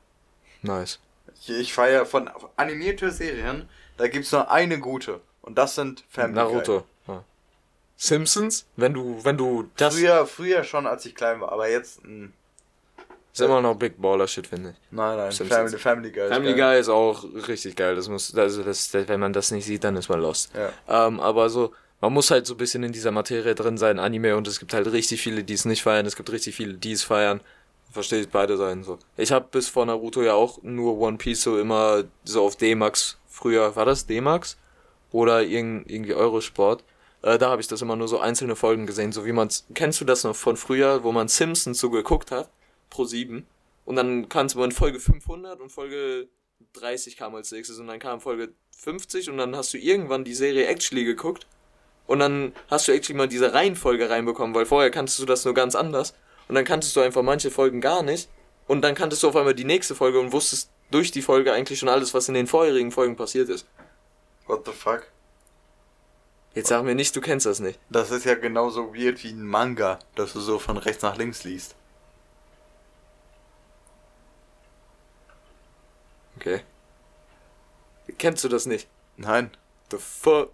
Nice. 0.62 0.98
Ich, 1.40 1.50
ich 1.50 1.72
feiere 1.72 2.06
von 2.06 2.30
animierte 2.56 3.10
Serien, 3.10 3.68
da 3.96 4.08
gibt's 4.08 4.32
nur 4.32 4.50
eine 4.50 4.78
gute. 4.78 5.20
Und 5.42 5.58
das 5.58 5.74
sind 5.74 6.04
Family 6.08 6.34
Naruto. 6.36 6.84
Ja. 7.08 7.24
Simpsons? 7.96 8.66
Wenn 8.76 8.94
du, 8.94 9.24
wenn 9.24 9.36
du 9.36 9.68
das, 9.76 9.94
Früher, 9.96 10.26
früher 10.26 10.64
schon, 10.64 10.86
als 10.86 11.04
ich 11.06 11.14
klein 11.14 11.40
war, 11.40 11.52
aber 11.52 11.68
jetzt, 11.68 12.04
mh, 12.04 12.28
ist 13.32 13.40
immer 13.40 13.60
noch 13.60 13.76
Big 13.76 14.00
Baller 14.00 14.28
Shit, 14.28 14.46
finde 14.46 14.70
ich. 14.70 14.76
nein, 14.90 15.16
nein. 15.16 15.32
Family, 15.32 15.78
Family 15.78 16.10
Guy. 16.10 16.24
ist 16.24 16.32
Family 16.32 16.54
geil. 16.54 16.74
Guy 16.74 16.80
ist 16.80 16.88
auch 16.88 17.24
richtig 17.48 17.76
geil. 17.76 17.96
Das 17.96 18.08
muss, 18.08 18.34
also 18.34 18.62
das, 18.62 18.92
wenn 18.92 19.20
man 19.20 19.32
das 19.32 19.50
nicht 19.50 19.64
sieht, 19.64 19.84
dann 19.84 19.96
ist 19.96 20.08
man 20.08 20.20
lost. 20.20 20.50
Ja. 20.54 21.06
Ähm, 21.06 21.18
aber 21.20 21.48
so, 21.48 21.72
man 22.02 22.12
muss 22.12 22.30
halt 22.30 22.46
so 22.46 22.54
ein 22.54 22.58
bisschen 22.58 22.82
in 22.82 22.92
dieser 22.92 23.10
Materie 23.10 23.54
drin 23.54 23.78
sein, 23.78 23.98
Anime, 23.98 24.36
und 24.36 24.46
es 24.48 24.58
gibt 24.58 24.74
halt 24.74 24.90
richtig 24.92 25.22
viele, 25.22 25.44
die 25.44 25.54
es 25.54 25.64
nicht 25.64 25.82
feiern, 25.82 26.04
es 26.04 26.16
gibt 26.16 26.30
richtig 26.30 26.56
viele, 26.56 26.74
die 26.74 26.92
es 26.92 27.04
feiern. 27.04 27.40
Verstehe 27.90 28.20
ich 28.20 28.28
beide 28.28 28.56
Seiten 28.56 28.84
so. 28.84 28.98
Ich 29.16 29.32
habe 29.32 29.46
bis 29.50 29.68
vor 29.68 29.86
Naruto 29.86 30.22
ja 30.22 30.32
auch 30.32 30.62
nur 30.62 30.98
One 30.98 31.18
Piece 31.18 31.42
so 31.42 31.58
immer 31.58 32.04
so 32.24 32.44
auf 32.44 32.56
D-Max 32.56 33.18
früher, 33.28 33.76
war 33.76 33.84
das 33.84 34.06
D-Max? 34.06 34.56
Oder 35.10 35.42
irgend, 35.42 35.90
irgendwie 35.90 36.14
Eurosport. 36.14 36.84
Äh, 37.22 37.38
da 37.38 37.50
habe 37.50 37.60
ich 37.60 37.68
das 37.68 37.82
immer 37.82 37.96
nur 37.96 38.08
so 38.08 38.18
einzelne 38.18 38.56
Folgen 38.56 38.86
gesehen, 38.86 39.12
so 39.12 39.24
wie 39.24 39.32
man's, 39.32 39.66
kennst 39.74 40.00
du 40.00 40.04
das 40.04 40.24
noch 40.24 40.34
von 40.34 40.56
früher, 40.56 41.04
wo 41.04 41.12
man 41.12 41.28
Simpsons 41.28 41.78
so 41.78 41.90
geguckt 41.90 42.30
hat? 42.30 42.48
Pro 42.92 43.04
7. 43.04 43.46
Und 43.84 43.96
dann 43.96 44.28
kannst 44.28 44.54
man 44.54 44.70
Folge 44.70 45.00
500 45.00 45.60
und 45.60 45.70
Folge 45.70 46.28
30 46.74 47.16
kam 47.16 47.34
als 47.34 47.50
nächstes 47.50 47.78
und 47.78 47.88
dann 47.88 47.98
kam 47.98 48.20
Folge 48.20 48.52
50 48.78 49.30
und 49.30 49.38
dann 49.38 49.56
hast 49.56 49.74
du 49.74 49.78
irgendwann 49.78 50.24
die 50.24 50.34
Serie 50.34 50.66
actually 50.66 51.04
geguckt 51.04 51.46
und 52.06 52.20
dann 52.20 52.52
hast 52.68 52.86
du 52.86 52.92
actually 52.92 53.16
mal 53.16 53.28
diese 53.28 53.52
Reihenfolge 53.52 54.08
reinbekommen, 54.08 54.54
weil 54.54 54.66
vorher 54.66 54.90
kanntest 54.90 55.18
du 55.18 55.26
das 55.26 55.44
nur 55.44 55.54
ganz 55.54 55.74
anders 55.74 56.14
und 56.48 56.54
dann 56.54 56.64
kanntest 56.64 56.94
du 56.94 57.00
einfach 57.00 57.22
manche 57.22 57.50
Folgen 57.50 57.80
gar 57.80 58.02
nicht 58.02 58.28
und 58.68 58.82
dann 58.82 58.94
kanntest 58.94 59.22
du 59.22 59.28
auf 59.28 59.36
einmal 59.36 59.54
die 59.54 59.64
nächste 59.64 59.94
Folge 59.94 60.20
und 60.20 60.32
wusstest 60.32 60.70
durch 60.90 61.10
die 61.10 61.22
Folge 61.22 61.52
eigentlich 61.52 61.78
schon 61.78 61.88
alles, 61.88 62.14
was 62.14 62.28
in 62.28 62.34
den 62.34 62.46
vorherigen 62.46 62.92
Folgen 62.92 63.16
passiert 63.16 63.48
ist. 63.48 63.66
What 64.46 64.64
the 64.66 64.72
fuck? 64.72 65.06
Jetzt 66.54 66.68
sag 66.68 66.84
mir 66.84 66.94
nicht, 66.94 67.16
du 67.16 67.20
kennst 67.20 67.46
das 67.46 67.60
nicht. 67.60 67.80
Das 67.88 68.10
ist 68.10 68.26
ja 68.26 68.34
genauso 68.34 68.94
weird 68.94 69.24
wie 69.24 69.30
ein 69.30 69.42
Manga, 69.42 69.98
dass 70.14 70.34
du 70.34 70.40
so 70.40 70.58
von 70.58 70.76
rechts 70.76 71.02
nach 71.02 71.16
links 71.16 71.44
liest. 71.44 71.74
Okay. 76.42 76.62
Kennst 78.18 78.42
du 78.42 78.48
das 78.48 78.66
nicht? 78.66 78.88
Nein. 79.16 79.52
The 79.92 79.98
fuck? 79.98 80.50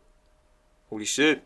Holy 0.90 1.06
shit. 1.06 1.40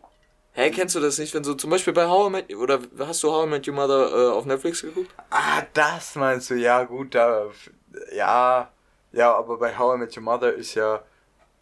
Hä, 0.51 0.69
kennst 0.69 0.95
du 0.95 0.99
das 0.99 1.17
nicht, 1.17 1.33
wenn 1.33 1.45
so 1.45 1.53
zum 1.53 1.69
Beispiel 1.69 1.93
bei 1.93 2.07
How 2.07 2.27
I 2.27 2.29
Met, 2.29 2.53
oder 2.55 2.81
hast 2.99 3.23
du 3.23 3.31
How 3.31 3.45
I 3.45 3.49
Met 3.49 3.65
Your 3.65 3.73
Mother 3.73 4.11
äh, 4.11 4.31
auf 4.31 4.45
Netflix 4.45 4.81
geguckt? 4.81 5.09
Ah, 5.29 5.63
das 5.73 6.15
meinst 6.15 6.49
du, 6.49 6.55
ja 6.55 6.83
gut, 6.83 7.15
da, 7.15 7.45
ja, 8.13 8.69
ja, 9.13 9.33
aber 9.33 9.57
bei 9.57 9.77
How 9.77 9.95
I 9.95 9.99
Met 9.99 10.17
Your 10.17 10.23
Mother 10.23 10.53
ist 10.53 10.75
ja 10.75 11.01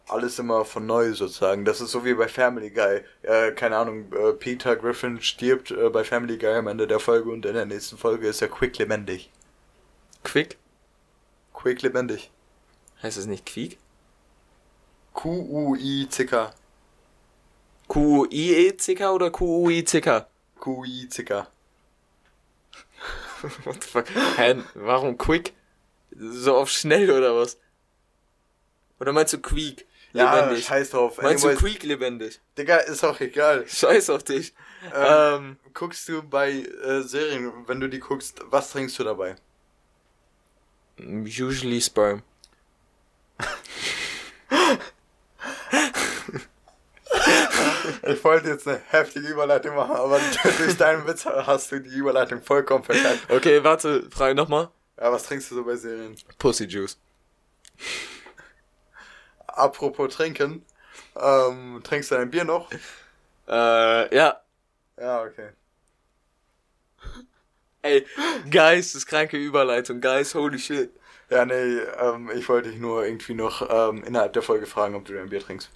alles 0.08 0.40
immer 0.40 0.64
von 0.64 0.84
neu 0.84 1.12
sozusagen. 1.12 1.64
Das 1.64 1.80
ist 1.80 1.92
so 1.92 2.04
wie 2.04 2.14
bei 2.14 2.26
Family 2.26 2.70
Guy. 2.70 3.02
Äh, 3.22 3.52
keine 3.52 3.76
Ahnung, 3.76 4.12
äh, 4.12 4.32
Peter 4.32 4.74
Griffin 4.74 5.22
stirbt 5.22 5.70
äh, 5.70 5.88
bei 5.88 6.02
Family 6.02 6.36
Guy 6.36 6.56
am 6.56 6.66
Ende 6.66 6.88
der 6.88 6.98
Folge 6.98 7.30
und 7.30 7.46
in 7.46 7.54
der 7.54 7.66
nächsten 7.66 7.96
Folge 7.96 8.26
ist 8.26 8.42
er 8.42 8.48
quick 8.48 8.76
lebendig. 8.78 9.30
Quick? 10.24 10.58
Quick 11.54 11.82
lebendig. 11.82 12.32
Heißt 13.02 13.16
das 13.18 13.26
nicht 13.26 13.44
Quiek? 13.46 13.78
Q-U-I-C-K. 15.14 16.52
Q-U-I-E-C-K 17.88 19.10
oder 19.12 19.30
Q-U-I-C-K? 19.30 20.26
Q-U-I-C-K. 20.60 21.46
What 23.64 23.82
the 23.82 23.88
fuck? 23.88 24.06
Hä, 24.36 24.62
warum 24.74 25.18
Quick? 25.18 25.52
So 26.16 26.56
auf 26.56 26.70
schnell 26.70 27.10
oder 27.10 27.34
was? 27.36 27.58
Oder 29.00 29.12
meinst 29.12 29.32
du 29.32 29.38
Quiek? 29.38 29.86
Ja, 30.12 30.34
Lebendig. 30.40 30.64
scheiß 30.66 30.90
drauf. 30.90 31.20
Meinst 31.20 31.42
du 31.42 31.48
Anyways, 31.48 31.64
Quiek 31.64 31.82
lebendig? 31.84 32.40
Digga, 32.56 32.76
ist 32.76 33.02
auch 33.02 33.18
egal. 33.20 33.66
Scheiß 33.66 34.10
auf 34.10 34.22
dich. 34.22 34.52
Ähm, 34.94 34.94
Ähm, 34.94 35.56
guckst 35.74 36.08
du 36.08 36.22
bei 36.22 36.50
äh, 36.52 37.00
Serien, 37.02 37.50
wenn 37.66 37.80
du 37.80 37.88
die 37.88 37.98
guckst, 37.98 38.40
was 38.50 38.70
trinkst 38.72 38.98
du 38.98 39.04
dabei? 39.04 39.36
usually 41.00 41.80
Sperm. 41.80 42.22
Ich 48.04 48.24
wollte 48.24 48.48
jetzt 48.48 48.66
eine 48.66 48.80
heftige 48.88 49.28
Überleitung 49.28 49.76
machen, 49.76 49.94
aber 49.94 50.20
durch 50.58 50.76
deinen 50.76 51.06
Witz 51.06 51.24
hast 51.24 51.70
du 51.72 51.80
die 51.80 51.90
Überleitung 51.90 52.42
vollkommen 52.42 52.84
verkackt. 52.84 53.30
Okay, 53.30 53.62
warte, 53.62 54.10
frage 54.10 54.34
nochmal. 54.34 54.70
Ja, 54.98 55.12
was 55.12 55.24
trinkst 55.24 55.50
du 55.50 55.56
so 55.56 55.64
bei 55.64 55.76
Serien? 55.76 56.16
Pussy 56.38 56.64
Juice. 56.64 56.98
Apropos 59.46 60.14
trinken, 60.14 60.64
ähm, 61.16 61.80
trinkst 61.84 62.10
du 62.10 62.14
dein 62.16 62.30
Bier 62.30 62.44
noch? 62.44 62.70
Äh, 63.48 64.16
ja. 64.16 64.40
Ja, 64.98 65.22
okay. 65.22 65.50
Ey, 67.82 68.06
geisteskranke 68.48 69.36
Überleitung, 69.36 70.00
guys, 70.00 70.34
holy 70.34 70.58
shit. 70.58 70.92
Ja, 71.32 71.46
nee, 71.46 71.78
ähm, 71.98 72.30
ich 72.34 72.46
wollte 72.50 72.68
dich 72.68 72.78
nur 72.78 73.06
irgendwie 73.06 73.32
noch 73.32 73.66
ähm, 73.70 74.04
innerhalb 74.04 74.34
der 74.34 74.42
Folge 74.42 74.66
fragen, 74.66 74.94
ob 74.94 75.06
du 75.06 75.14
dein 75.14 75.30
Bier 75.30 75.40
trinkst. 75.40 75.70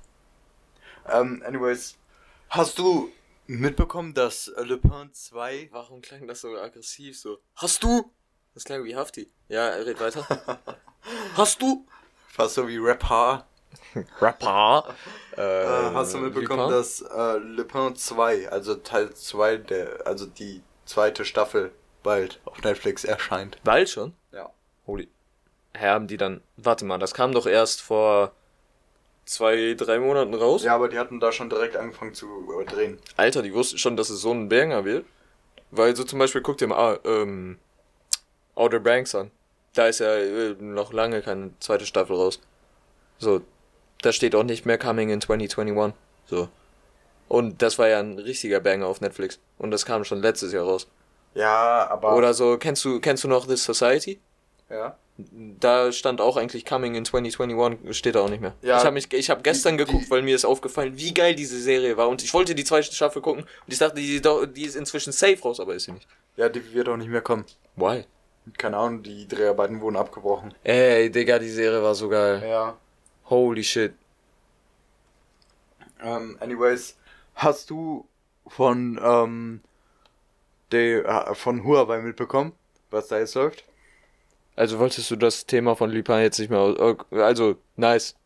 Ähm, 1.09 1.43
anyways, 1.47 1.97
hast 2.51 2.79
du 2.79 3.11
mitbekommen, 3.47 4.13
dass 4.13 4.49
äh, 4.49 4.63
Le 4.65 4.77
Pen 4.77 5.15
2... 5.15 5.71
Warum 5.73 6.03
klang 6.03 6.29
das 6.29 6.43
so 6.43 6.55
aggressiv 6.59 7.19
so? 7.19 7.39
Hast 7.55 7.83
du? 7.83 8.13
Das 8.53 8.65
klang 8.65 8.85
wie 8.85 8.95
Hafti. 8.95 9.33
Ja, 9.49 9.69
red 9.69 9.99
weiter. 9.99 10.27
Hast 11.37 11.63
du? 11.63 11.87
Fast 12.29 12.57
so 12.57 12.69
wie 12.69 12.77
Rapper. 12.77 13.47
Rapper. 14.21 14.95
Äh, 15.39 15.67
hast 15.95 16.13
du 16.13 16.19
mitbekommen, 16.19 16.71
dass 16.71 17.01
äh, 17.01 17.39
Le 17.39 17.65
Pen 17.65 17.97
2, 17.97 18.51
also 18.51 18.75
Teil 18.75 19.15
2 19.15 19.57
der, 19.57 20.07
also 20.07 20.27
die 20.27 20.63
zweite 20.85 21.25
Staffel 21.25 21.73
bald 22.03 22.41
auf 22.45 22.61
Netflix 22.63 23.05
erscheint? 23.05 23.59
Bald 23.65 23.89
schon? 23.89 24.13
Ja. 24.33 24.53
Holy. 24.87 25.09
Haben 25.79 26.07
die 26.07 26.17
dann. 26.17 26.41
Warte 26.57 26.85
mal, 26.85 26.99
das 26.99 27.15
kam 27.15 27.33
doch 27.33 27.47
erst 27.47 27.81
vor 27.81 28.33
zwei, 29.27 29.75
drei 29.75 29.99
Monaten 29.99 30.35
raus? 30.35 30.65
Ja, 30.65 30.75
aber 30.75 30.89
die 30.89 30.99
hatten 30.99 31.21
da 31.21 31.33
schon 31.33 31.51
direkt 31.51 31.77
angefangen 31.77 32.15
zu 32.15 32.27
äh, 32.61 32.65
drehen. 32.65 32.99
Alter, 33.17 33.43
die 33.43 33.53
wussten 33.53 33.79
schon, 33.79 33.97
dass 33.97 34.09
es 34.09 34.21
so 34.21 34.33
ein 34.33 34.49
Banger 34.49 34.85
wird. 34.85 35.05
Weil 35.71 35.95
so 35.97 36.05
zum 36.05 36.19
Beispiel, 36.19 36.43
guck 36.43 36.59
dir 36.59 36.69
mal 36.69 37.01
ähm, 37.05 37.59
Outer 38.55 38.81
Banks 38.81 39.15
an. 39.15 39.31
Da 39.75 39.89
ist 39.89 40.01
ja 40.01 40.15
äh, 40.15 40.55
noch 40.59 40.93
lange 40.93 41.23
keine 41.23 41.51
zweite 41.61 41.85
Staffel 41.85 42.17
raus. 42.17 42.41
So, 43.19 43.43
da 44.03 44.13
steht 44.13 44.35
auch 44.35 44.45
nicht 44.45 44.65
mehr 44.65 44.79
Coming 44.79 45.11
in 45.11 45.21
2021. 45.21 45.95
So. 46.27 46.49
Und 47.29 47.61
das 47.63 47.79
war 47.79 47.89
ja 47.89 47.99
ein 47.99 48.19
richtiger 48.19 48.61
Banger 48.61 48.87
auf 48.87 49.01
Netflix. 49.01 49.41
Und 49.59 49.73
das 49.73 49.85
kam 49.85 50.05
schon 50.05 50.23
letztes 50.23 50.53
Jahr 50.53 50.65
raus. 50.65 50.87
Ja, 51.35 51.89
aber... 51.91 52.15
Oder 52.17 52.33
so, 52.33 52.57
kennst 52.57 52.85
du, 52.85 53.01
kennst 53.01 53.25
du 53.25 53.29
noch 53.29 53.47
This 53.47 53.65
Society? 53.65 54.21
Ja. 54.71 54.97
Da 55.19 55.93
stand 55.93 56.21
auch 56.21 56.37
eigentlich 56.37 56.67
Coming 56.67 56.95
in 56.95 57.05
2021, 57.07 57.97
steht 57.97 58.17
da 58.17 58.21
auch 58.21 58.29
nicht 58.29 58.43
mehr. 58.43 58.55
Ja, 58.61 58.79
ich 58.79 58.85
habe 58.85 59.01
habe 59.01 59.43
gestern 59.43 59.79
die- 59.79 59.85
geguckt, 59.85 60.07
die- 60.07 60.11
weil 60.11 60.21
mir 60.23 60.35
ist 60.37 60.45
aufgefallen, 60.45 60.99
wie 60.99 61.15
geil 61.15 61.35
diese 61.35 61.59
Serie 61.59 61.97
war. 61.97 62.09
Und 62.11 62.23
ich 62.23 62.35
wollte 62.35 62.55
die 62.55 62.65
zweite 62.65 62.93
Staffel 62.93 63.23
gucken 63.23 63.45
und 63.45 63.73
ich 63.73 63.79
dachte, 63.79 63.97
die, 63.97 64.21
die 64.21 64.65
ist 64.65 64.77
inzwischen 64.77 65.13
safe 65.13 65.41
raus, 65.43 65.59
aber 65.59 65.75
ist 65.75 65.85
sie 65.85 65.93
nicht. 65.93 66.07
Ja, 66.37 66.51
die 66.51 66.75
wird 66.75 66.89
auch 66.91 66.99
nicht 66.99 67.09
mehr 67.09 67.23
kommen. 67.23 67.47
Why? 67.77 68.05
Keine 68.59 68.77
Ahnung, 68.77 69.03
die 69.03 69.27
Dreharbeiten 69.27 69.81
wurden 69.81 69.97
abgebrochen. 69.97 70.55
Ey, 70.65 71.11
Digga, 71.11 71.39
die 71.39 71.49
Serie 71.49 71.83
war 71.83 71.95
so 71.95 72.09
geil. 72.11 72.43
Ja. 72.47 72.77
Holy 73.31 73.65
shit. 73.65 73.95
Ähm, 76.03 76.37
anyways, 76.41 76.97
hast 77.35 77.71
du 77.71 78.07
von, 78.47 79.01
ähm, 79.03 79.61
der, 80.73 81.05
äh, 81.31 81.35
von 81.35 81.65
Huawei 81.65 82.01
mitbekommen, 82.03 82.53
was 82.91 83.09
da 83.09 83.19
jetzt 83.19 83.35
läuft? 83.35 83.65
Also 84.57 84.79
wolltest 84.79 85.11
du 85.11 85.17
das 85.17 85.47
Thema 85.47 85.77
von 85.77 85.91
Lupin 85.91 86.21
jetzt 86.21 86.39
nicht 86.39 86.51
mehr 86.51 86.61
aus... 86.61 86.79
okay, 86.79 87.21
Also, 87.23 87.57
nice. 87.77 88.17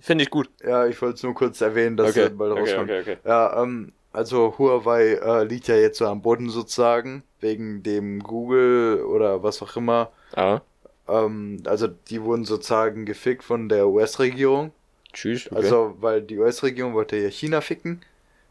Finde 0.00 0.24
ich 0.24 0.30
gut. 0.30 0.50
Ja, 0.62 0.86
ich 0.86 1.00
wollte 1.02 1.16
es 1.16 1.22
nur 1.22 1.34
kurz 1.34 1.60
erwähnen, 1.60 1.96
dass 1.96 2.10
Okay, 2.10 2.22
er 2.22 2.30
bald 2.30 2.52
okay, 2.52 2.60
rauskommt. 2.60 2.90
okay, 2.90 3.00
okay. 3.00 3.18
Ja, 3.24 3.62
ähm, 3.62 3.92
also 4.12 4.56
Huawei 4.58 5.14
äh, 5.14 5.44
liegt 5.44 5.68
ja 5.68 5.76
jetzt 5.76 5.98
so 5.98 6.06
am 6.06 6.22
Boden 6.22 6.48
sozusagen, 6.50 7.22
wegen 7.40 7.82
dem 7.82 8.20
Google 8.22 9.02
oder 9.04 9.42
was 9.42 9.62
auch 9.62 9.76
immer. 9.76 10.10
Ah, 10.36 10.62
Ähm, 11.08 11.62
also 11.66 11.86
die 11.88 12.22
wurden 12.22 12.44
sozusagen 12.44 13.04
gefickt 13.06 13.44
von 13.44 13.68
der 13.68 13.88
US-Regierung. 13.88 14.72
tschüss. 15.12 15.50
Okay. 15.50 15.56
Also, 15.58 15.96
weil 16.00 16.22
die 16.22 16.38
US-Regierung 16.38 16.94
wollte 16.94 17.16
ja 17.16 17.30
China 17.30 17.60
ficken. 17.60 18.02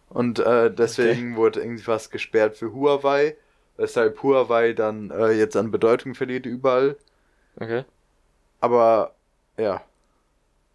Und 0.09 0.39
äh, 0.39 0.73
deswegen 0.73 1.35
wurde 1.37 1.61
irgendwas 1.61 2.09
gesperrt 2.11 2.57
für 2.57 2.73
Huawei, 2.73 3.37
weshalb 3.77 4.21
Huawei 4.23 4.73
dann 4.73 5.11
äh, 5.11 5.31
jetzt 5.31 5.55
an 5.55 5.71
Bedeutung 5.71 6.15
verliert 6.15 6.45
überall. 6.45 6.95
okay. 7.59 7.83
Aber 8.59 9.13
ja, 9.57 9.81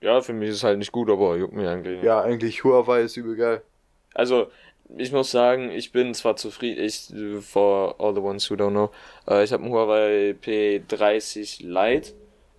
Ja, 0.00 0.20
für 0.20 0.32
mich 0.32 0.50
ist 0.50 0.56
es 0.56 0.64
halt 0.64 0.78
nicht 0.78 0.92
gut, 0.92 1.10
aber 1.10 1.36
juckt 1.36 1.54
mir 1.54 1.70
eigentlich 1.70 1.96
nicht. 1.96 2.04
ja, 2.04 2.20
eigentlich 2.20 2.62
Huawei 2.64 3.00
ist 3.02 3.16
übel 3.16 3.36
geil. 3.36 3.62
Also, 4.14 4.50
ich 4.96 5.12
muss 5.12 5.30
sagen, 5.30 5.70
ich 5.70 5.92
bin 5.92 6.14
zwar 6.14 6.36
zufrieden, 6.36 6.82
ich, 6.82 7.12
for 7.44 7.96
all 7.98 8.14
the 8.14 8.20
ones 8.20 8.50
who 8.50 8.54
don't 8.54 8.70
know, 8.70 8.90
äh, 9.28 9.42
ich 9.44 9.52
habe 9.52 9.62
einen 9.64 9.72
Huawei 9.72 10.34
P30 10.42 11.62
Lite. 11.66 12.12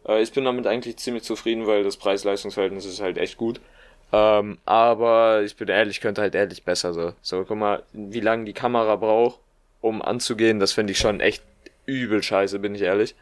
Äh, 0.08 0.22
ich 0.22 0.32
bin 0.32 0.46
damit 0.46 0.68
eigentlich 0.68 0.98
ziemlich 0.98 1.24
zufrieden, 1.24 1.68
weil 1.68 1.84
das 1.84 1.98
Preis-Leistungs-Verhältnis 1.98 2.86
ist 2.86 3.02
halt 3.02 3.18
echt 3.18 3.38
gut. 3.38 3.62
Ähm, 4.12 4.58
aber 4.66 5.44
ich 5.44 5.56
bin 5.56 5.68
ehrlich, 5.68 6.02
könnte 6.02 6.22
halt 6.22 6.34
ehrlich 6.36 6.64
besser 6.64 6.94
so. 6.94 7.14
So, 7.22 7.46
guck 7.46 7.58
mal, 7.58 7.84
wie 7.94 8.20
lange 8.22 8.46
die 8.46 8.54
Kamera 8.54 8.96
braucht, 8.96 9.40
um 9.82 10.02
anzugehen, 10.02 10.60
das 10.60 10.72
finde 10.72 10.92
ich 10.92 11.00
schon 11.00 11.20
echt 11.20 11.44
übel 11.86 12.22
scheiße, 12.22 12.60
bin 12.60 12.76
ich 12.76 12.82
ehrlich. 12.82 13.16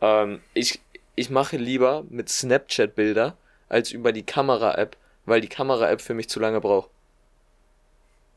Ähm, 0.00 0.40
ich, 0.54 0.80
ich 1.14 1.30
mache 1.30 1.56
lieber 1.56 2.04
mit 2.10 2.28
Snapchat 2.28 2.94
Bilder 2.94 3.36
als 3.68 3.90
über 3.92 4.12
die 4.12 4.24
Kamera-App, 4.24 4.96
weil 5.26 5.40
die 5.40 5.48
Kamera-App 5.48 6.00
für 6.00 6.14
mich 6.14 6.28
zu 6.28 6.40
lange 6.40 6.60
braucht. 6.60 6.90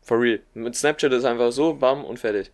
For 0.04 0.20
real. 0.20 0.40
Mit 0.54 0.76
Snapchat 0.76 1.12
ist 1.14 1.26
einfach 1.26 1.52
so, 1.52 1.74
bam 1.74 2.06
und 2.06 2.20
fertig. 2.20 2.52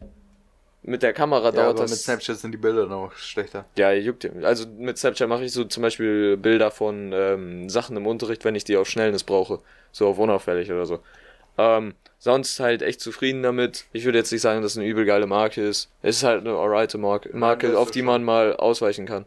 Mit 0.84 1.04
der 1.04 1.14
Kamera 1.14 1.46
Ja, 1.46 1.52
dauert 1.52 1.70
aber 1.72 1.82
das. 1.82 1.92
mit 1.92 2.00
Snapchat 2.00 2.38
sind 2.38 2.54
die 2.54 2.58
Bilder 2.58 2.88
noch 2.88 3.16
schlechter. 3.16 3.66
Ja, 3.78 3.92
juckt 3.92 4.24
ja. 4.24 4.32
Also 4.42 4.66
mit 4.68 4.98
Snapchat 4.98 5.30
mache 5.30 5.44
ich 5.44 5.52
so 5.52 5.66
zum 5.66 5.84
Beispiel 5.84 6.38
Bilder 6.38 6.72
von 6.72 7.12
ähm, 7.14 7.70
Sachen 7.70 7.96
im 7.98 8.08
Unterricht, 8.08 8.46
wenn 8.46 8.56
ich 8.56 8.64
die 8.64 8.78
auf 8.78 8.90
Schnellnis 8.90 9.24
brauche. 9.24 9.60
So 9.92 10.08
auf 10.08 10.18
unauffällig 10.18 10.72
oder 10.72 10.86
so. 10.88 11.00
Ähm, 11.58 11.94
sonst 12.20 12.60
halt 12.60 12.82
echt 12.82 13.02
zufrieden 13.02 13.44
damit. 13.44 13.86
Ich 13.94 14.06
würde 14.06 14.18
jetzt 14.18 14.32
nicht 14.32 14.42
sagen, 14.42 14.62
dass 14.62 14.74
es 14.74 14.78
eine 14.78 14.88
übel 14.88 15.06
geile 15.06 15.28
Marke 15.28 15.62
ist. 15.64 15.90
Es 16.02 16.18
ist 16.18 16.24
halt 16.24 16.42
eine 16.42 16.56
alright 16.56 16.94
Marke, 16.96 17.36
Marke 17.36 17.78
auf 17.78 17.92
die 17.92 18.00
schon- 18.00 18.06
man 18.08 18.24
mal 18.24 18.56
ausweichen 18.56 19.06
kann. 19.06 19.26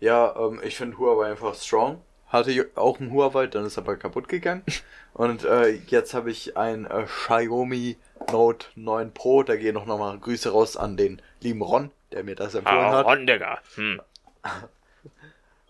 Ja, 0.00 0.34
ähm, 0.38 0.60
ich 0.62 0.76
finde 0.76 0.98
Huawei 0.98 1.30
einfach 1.30 1.54
strong. 1.54 2.00
Hatte 2.28 2.50
ich 2.50 2.76
auch 2.76 2.98
ein 3.00 3.12
Huawei, 3.12 3.46
dann 3.46 3.64
ist 3.64 3.78
aber 3.78 3.96
kaputt 3.96 4.28
gegangen. 4.28 4.62
Und 5.14 5.44
äh, 5.44 5.68
jetzt 5.86 6.12
habe 6.12 6.30
ich 6.30 6.56
ein 6.56 6.84
äh, 6.86 7.04
Xiaomi 7.06 7.96
Note 8.30 8.66
9 8.74 9.12
Pro. 9.12 9.42
Da 9.42 9.56
gehen 9.56 9.74
noch 9.74 9.86
nochmal 9.86 10.18
Grüße 10.18 10.50
raus 10.50 10.76
an 10.76 10.96
den 10.96 11.22
lieben 11.40 11.62
Ron, 11.62 11.90
der 12.12 12.24
mir 12.24 12.34
das 12.34 12.54
empfohlen 12.54 12.90
hat. 12.90 13.06
Ron, 13.06 13.26
Digga. 13.26 13.58
Hm. 13.76 14.00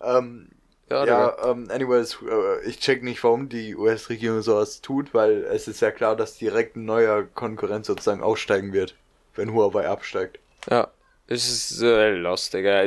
Ähm, 0.01 0.49
Ja, 0.89 1.05
ja, 1.05 1.35
ähm, 1.51 1.69
anyways, 1.69 2.17
äh, 2.21 2.65
ich 2.67 2.79
check 2.79 3.03
nicht, 3.03 3.21
warum 3.23 3.49
die 3.49 3.75
US-Regierung 3.75 4.41
sowas 4.41 4.81
tut, 4.81 5.13
weil 5.13 5.43
es 5.43 5.67
ist 5.67 5.81
ja 5.81 5.91
klar, 5.91 6.15
dass 6.15 6.37
direkt 6.37 6.77
ein 6.77 6.85
neuer 6.85 7.23
Konkurrent 7.23 7.85
sozusagen 7.85 8.23
aussteigen 8.23 8.71
wird, 8.71 8.95
wenn 9.35 9.53
Huawei 9.53 9.87
absteigt. 9.87 10.39
Ja. 10.69 10.87
Es 11.29 11.45
ist 11.49 11.81
äh, 11.81 12.11
lost, 12.11 12.53
Digga. 12.53 12.85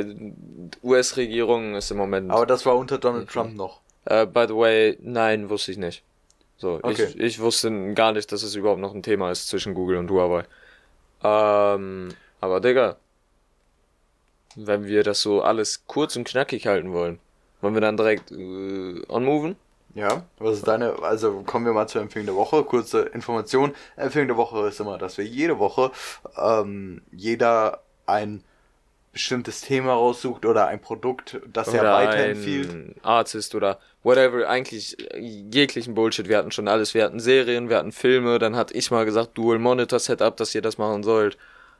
US-Regierung 0.81 1.75
ist 1.75 1.91
im 1.91 1.97
Moment. 1.97 2.31
Aber 2.31 2.47
das 2.47 2.65
war 2.65 2.75
unter 2.75 2.97
Donald 2.97 3.29
Trump 3.29 3.55
noch. 3.55 3.81
Äh, 4.05 4.25
by 4.25 4.45
the 4.47 4.55
way, 4.55 4.97
nein, 4.99 5.49
wusste 5.51 5.71
ich 5.71 5.77
nicht. 5.77 6.03
So, 6.57 6.79
Okay. 6.81 7.03
ich, 7.03 7.19
ich 7.19 7.39
wusste 7.39 7.93
gar 7.93 8.13
nicht, 8.13 8.31
dass 8.31 8.41
es 8.41 8.55
überhaupt 8.55 8.81
noch 8.81 8.95
ein 8.95 9.03
Thema 9.03 9.29
ist 9.29 9.47
zwischen 9.47 9.75
Google 9.75 9.97
und 9.97 10.09
Huawei. 10.09 10.43
Ähm, 11.23 12.09
aber 12.39 12.59
Digga, 12.61 12.97
wenn 14.55 14.85
wir 14.85 15.03
das 15.03 15.21
so 15.21 15.43
alles 15.43 15.83
kurz 15.85 16.15
und 16.15 16.27
knackig 16.27 16.65
halten 16.65 16.93
wollen, 16.93 17.19
wollen 17.61 17.73
wir 17.73 17.81
dann 17.81 17.97
direkt 17.97 18.31
äh, 18.31 19.01
onmoven? 19.09 19.55
Ja, 19.93 20.23
was 20.39 20.57
ist 20.57 20.67
deine, 20.67 21.01
also 21.01 21.43
kommen 21.45 21.65
wir 21.65 21.73
mal 21.73 21.87
zur 21.87 22.01
Empfehlung 22.01 22.27
der 22.27 22.35
Woche. 22.35 22.63
Kurze 22.63 23.01
Information. 23.01 23.73
Empfehlung 23.97 24.29
der 24.29 24.37
Woche 24.37 24.67
ist 24.67 24.79
immer, 24.79 24.97
dass 24.97 25.17
wir 25.17 25.25
jede 25.25 25.59
Woche 25.59 25.91
ähm, 26.37 27.01
jeder 27.11 27.81
ein 28.05 28.43
bestimmtes 29.11 29.61
Thema 29.61 29.93
raussucht 29.93 30.45
oder 30.45 30.67
ein 30.67 30.79
Produkt, 30.79 31.41
das 31.51 31.73
er 31.73 31.81
Oder 31.81 31.93
weiterempfiehlt. 31.93 32.69
ein 32.71 32.95
Artist 33.01 33.55
oder 33.55 33.79
whatever, 34.03 34.47
eigentlich 34.47 34.97
äh, 35.13 35.19
jeglichen 35.19 35.93
Bullshit. 35.93 36.29
Wir 36.29 36.37
hatten 36.37 36.51
schon 36.51 36.67
alles. 36.69 36.93
Wir 36.93 37.03
hatten 37.03 37.19
Serien, 37.19 37.67
wir 37.69 37.77
hatten 37.77 37.91
Filme, 37.91 38.39
dann 38.39 38.55
hatte 38.55 38.73
ich 38.73 38.89
mal 38.91 39.03
gesagt, 39.05 39.37
Dual 39.37 39.59
Monitor 39.59 39.99
Setup, 39.99 40.37
dass 40.37 40.55
ihr 40.55 40.61
das 40.61 40.77
machen 40.77 41.03
sollt. 41.03 41.35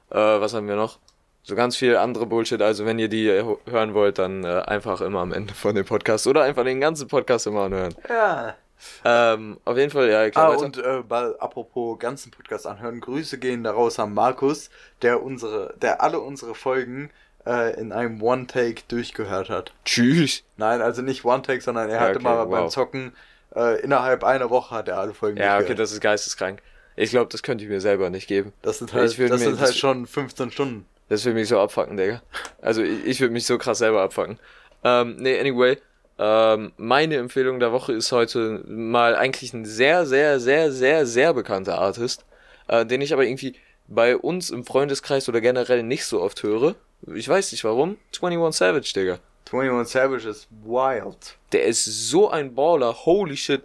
Äh, 0.10 0.16
was 0.18 0.54
haben 0.54 0.68
wir 0.68 0.76
noch? 0.76 1.00
So 1.44 1.56
ganz 1.56 1.76
viel 1.76 1.96
andere 1.98 2.26
Bullshit. 2.28 2.62
Also 2.62 2.86
wenn 2.86 3.00
ihr 3.00 3.08
die 3.08 3.28
äh, 3.28 3.44
hören 3.70 3.94
wollt, 3.94 4.20
dann 4.20 4.44
äh, 4.44 4.62
einfach 4.68 5.02
immer 5.02 5.20
am 5.22 5.34
Ende 5.34 5.54
von 5.54 5.74
dem 5.76 5.86
Podcast 5.86 6.28
oder 6.28 6.44
einfach 6.44 6.64
den 6.64 6.80
ganzen 6.80 7.08
Podcast 7.08 7.48
immer 7.48 7.62
anhören. 7.64 7.96
Ja. 8.08 8.56
Ähm, 9.06 9.58
auf 9.66 9.78
jeden 9.78 9.92
Fall, 9.92 10.10
ja, 10.10 10.30
klar. 10.30 10.50
Ah, 10.50 10.52
weiter. 10.54 10.66
und 10.66 10.78
äh, 10.78 11.04
bei, 11.08 11.32
apropos 11.40 12.00
ganzen 12.00 12.32
Podcast 12.32 12.66
anhören, 12.66 13.00
Grüße 13.00 13.38
gehen 13.38 13.64
daraus 13.64 14.00
an 14.00 14.14
Markus, 14.14 14.70
der 15.02 15.22
unsere, 15.22 15.76
der 15.82 16.02
alle 16.02 16.20
unsere 16.20 16.56
Folgen 16.56 17.12
äh, 17.46 17.80
in 17.80 17.92
einem 17.92 18.22
One-Take 18.22 18.84
durchgehört 18.88 19.50
hat. 19.50 19.72
Tschüss. 19.86 20.44
Nein, 20.58 20.82
also 20.82 21.02
nicht 21.04 21.26
One-Take, 21.26 21.62
sondern 21.62 21.90
er 21.90 21.96
Ja, 21.96 22.02
hat 22.02 22.10
okay, 22.16 22.20
immer 22.20 22.46
beim 22.48 22.64
wow. 22.64 22.72
Zocken, 22.74 23.14
äh, 23.56 23.82
innerhalb 23.82 24.24
einer 24.24 24.50
Woche 24.50 24.74
hat 24.76 24.88
er 24.88 24.98
alle 24.98 25.14
Folgen 25.14 25.38
Ja, 25.38 25.60
okay, 25.60 25.76
das 25.76 25.92
ist 25.92 26.02
geisteskrank. 26.02 26.62
Ich 26.96 27.12
glaube, 27.12 27.30
das 27.32 27.42
könnte 27.44 27.64
ich 27.64 27.70
mir 27.70 27.82
selber 27.82 28.10
nicht 28.10 28.28
geben. 28.28 28.52
Das 28.64 28.80
sind 28.80 28.94
halt, 28.94 29.06
das 29.12 29.18
mir- 29.18 29.28
sind 29.38 29.60
halt 29.60 29.70
das- 29.70 29.78
schon 29.78 30.06
15 30.08 30.52
Stunden. 30.52 30.86
Das 31.12 31.26
würde 31.26 31.38
mich 31.38 31.50
so 31.50 31.60
abfucken, 31.60 31.98
Digga. 31.98 32.22
Also 32.62 32.82
ich, 32.82 33.06
ich 33.06 33.20
würde 33.20 33.34
mich 33.34 33.46
so 33.46 33.58
krass 33.58 33.80
selber 33.80 34.02
abfucken. 34.02 34.40
Ähm, 34.86 35.18
nee, 35.20 35.38
anyway. 35.38 35.78
Ähm, 36.18 36.72
meine 36.78 37.18
Empfehlung 37.18 37.60
der 37.60 37.74
Woche 37.74 37.92
ist 37.92 38.14
heute 38.14 38.64
mal 38.66 39.18
eigentlich 39.18 39.52
ein 39.52 39.66
sehr, 39.66 40.06
sehr, 40.06 40.40
sehr, 40.40 40.72
sehr, 40.72 41.06
sehr 41.06 41.34
bekannter 41.34 41.80
Artist, 41.80 42.24
äh, 42.70 42.86
den 42.86 43.02
ich 43.02 43.12
aber 43.12 43.26
irgendwie 43.26 43.56
bei 43.90 44.16
uns 44.16 44.52
im 44.52 44.64
Freundeskreis 44.64 45.28
oder 45.28 45.42
generell 45.42 45.84
nicht 45.84 46.06
so 46.06 46.22
oft 46.22 46.44
höre. 46.44 46.76
Ich 47.14 47.28
weiß 47.28 47.52
nicht 47.52 47.66
warum. 47.66 47.98
21 48.22 48.58
Savage, 48.58 48.94
Digga. 48.96 49.20
21 49.52 49.92
Savage 49.92 50.30
ist 50.30 50.48
wild. 50.64 51.36
Der 51.52 51.66
ist 51.66 51.84
so 51.84 52.30
ein 52.30 52.56
Baller. 52.56 52.96
Holy 53.06 53.36
shit. 53.36 53.64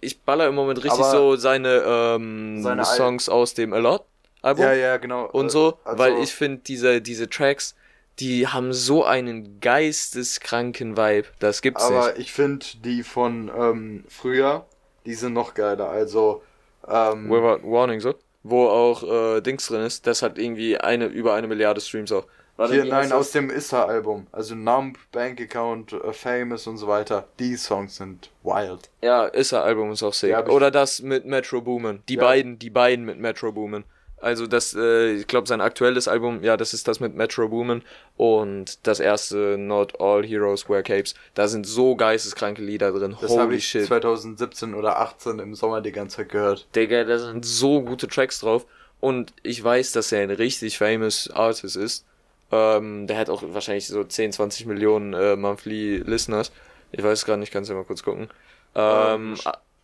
Ich 0.00 0.20
baller 0.20 0.46
im 0.46 0.54
Moment 0.54 0.78
richtig 0.84 1.00
Aber 1.00 1.10
so 1.10 1.34
seine, 1.34 1.82
ähm, 1.84 2.62
seine 2.62 2.84
Songs 2.84 3.28
aus 3.28 3.54
dem 3.54 3.72
A 3.72 3.78
Lot 3.78 4.04
Album 4.44 4.64
Ja, 4.64 4.72
ja, 4.74 4.96
genau. 4.98 5.26
und 5.26 5.46
Äh, 5.46 5.50
so, 5.50 5.78
also- 5.84 5.98
weil 5.98 6.18
ich 6.22 6.34
finde, 6.34 6.62
diese, 6.66 7.00
diese 7.00 7.28
Tracks, 7.30 7.74
die 8.20 8.46
haben 8.46 8.72
so 8.72 9.04
einen 9.04 9.58
geisteskranken 9.60 10.96
Vibe. 10.96 11.28
Das 11.38 11.62
gibt's 11.62 11.82
Aber 11.84 12.08
nicht. 12.08 12.18
ich 12.18 12.32
finde 12.32 12.64
die 12.84 13.02
von 13.02 13.50
ähm, 13.56 14.04
früher, 14.08 14.66
die 15.06 15.14
sind 15.14 15.32
noch 15.32 15.54
geiler. 15.54 15.88
Also, 15.90 16.42
ähm, 16.86 17.28
Without 17.30 17.60
Warning, 17.68 18.00
so. 18.00 18.14
Wo 18.42 18.66
auch 18.68 19.02
äh, 19.36 19.40
Dings 19.40 19.66
drin 19.66 19.80
ist, 19.82 20.06
das 20.06 20.20
hat 20.22 20.38
irgendwie 20.38 20.76
eine, 20.78 21.06
über 21.06 21.34
eine 21.34 21.46
Milliarde 21.48 21.80
Streams 21.80 22.12
auch. 22.12 22.26
Warte, 22.56 22.74
hier, 22.74 22.84
nein, 22.84 23.10
aus 23.10 23.32
dem 23.32 23.50
Issa-Album. 23.50 24.26
Also 24.30 24.54
Numb, 24.54 24.96
Bank 25.10 25.40
Account, 25.40 25.92
äh, 25.92 26.12
Famous 26.12 26.66
und 26.68 26.76
so 26.76 26.86
weiter. 26.86 27.26
Die 27.40 27.56
Songs 27.56 27.96
sind 27.96 28.30
wild. 28.44 28.90
Ja, 29.02 29.26
Issa-Album 29.26 29.90
ist 29.92 30.02
auch 30.04 30.12
sick. 30.14 30.30
Ja, 30.30 30.46
Oder 30.46 30.70
das 30.70 31.00
mit 31.02 31.24
Metro 31.24 31.62
Boomin. 31.62 32.02
Die 32.08 32.14
Ja. 32.14 32.22
beiden, 32.22 32.58
die 32.58 32.70
beiden 32.70 33.04
mit 33.06 33.18
Metro 33.18 33.50
Boomin. 33.50 33.84
Also 34.24 34.46
das, 34.46 34.74
äh, 34.74 35.12
ich 35.12 35.26
glaube, 35.26 35.46
sein 35.46 35.60
aktuelles 35.60 36.08
Album, 36.08 36.42
ja, 36.42 36.56
das 36.56 36.72
ist 36.72 36.88
das 36.88 36.98
mit 36.98 37.14
Metro 37.14 37.48
Boomin. 37.48 37.82
Und 38.16 38.86
das 38.86 38.98
erste 39.00 39.58
Not 39.58 40.00
All 40.00 40.24
Heroes 40.24 40.68
Wear 40.68 40.82
Capes. 40.82 41.14
Da 41.34 41.46
sind 41.46 41.66
so 41.66 41.94
geisteskranke 41.94 42.62
Lieder 42.62 42.90
drin. 42.92 43.16
Das 43.20 43.32
habe 43.32 43.44
Holy 43.44 43.56
ich 43.56 43.66
shit. 43.68 43.86
2017 43.86 44.74
oder 44.74 44.98
18 45.00 45.38
im 45.40 45.54
Sommer 45.54 45.80
die 45.82 45.92
ganze 45.92 46.16
Zeit 46.16 46.30
gehört. 46.30 46.66
Digga, 46.74 47.04
da 47.04 47.18
sind 47.18 47.44
so 47.44 47.82
gute 47.82 48.08
Tracks 48.08 48.40
drauf. 48.40 48.64
Und 49.00 49.34
ich 49.42 49.62
weiß, 49.62 49.92
dass 49.92 50.10
er 50.10 50.22
ein 50.22 50.30
richtig 50.30 50.78
famous 50.78 51.28
Artist 51.30 51.76
ist. 51.76 52.06
Ähm, 52.50 53.06
der 53.06 53.18
hat 53.18 53.28
auch 53.28 53.42
wahrscheinlich 53.46 53.86
so 53.86 54.04
10, 54.04 54.32
20 54.32 54.64
Millionen 54.66 55.12
äh, 55.12 55.36
Monthly 55.36 55.98
Listeners. 55.98 56.50
Ich 56.92 57.04
weiß 57.04 57.26
gerade 57.26 57.40
nicht, 57.40 57.52
kannst 57.52 57.68
du 57.68 57.74
mal 57.74 57.84
kurz 57.84 58.02
gucken. 58.02 58.28
Ähm, 58.74 59.34
Ähm, 59.34 59.36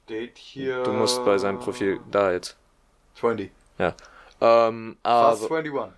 Steht 0.06 0.38
hier. 0.38 0.82
du 0.82 0.92
musst 0.92 1.24
bei 1.24 1.36
seinem 1.38 1.58
Profil, 1.58 2.00
da 2.10 2.32
jetzt. 2.32 2.56
20. 3.16 3.50
Ähm, 4.40 4.96
Fast 5.02 5.44
aber, 5.44 5.56
21. 5.58 5.92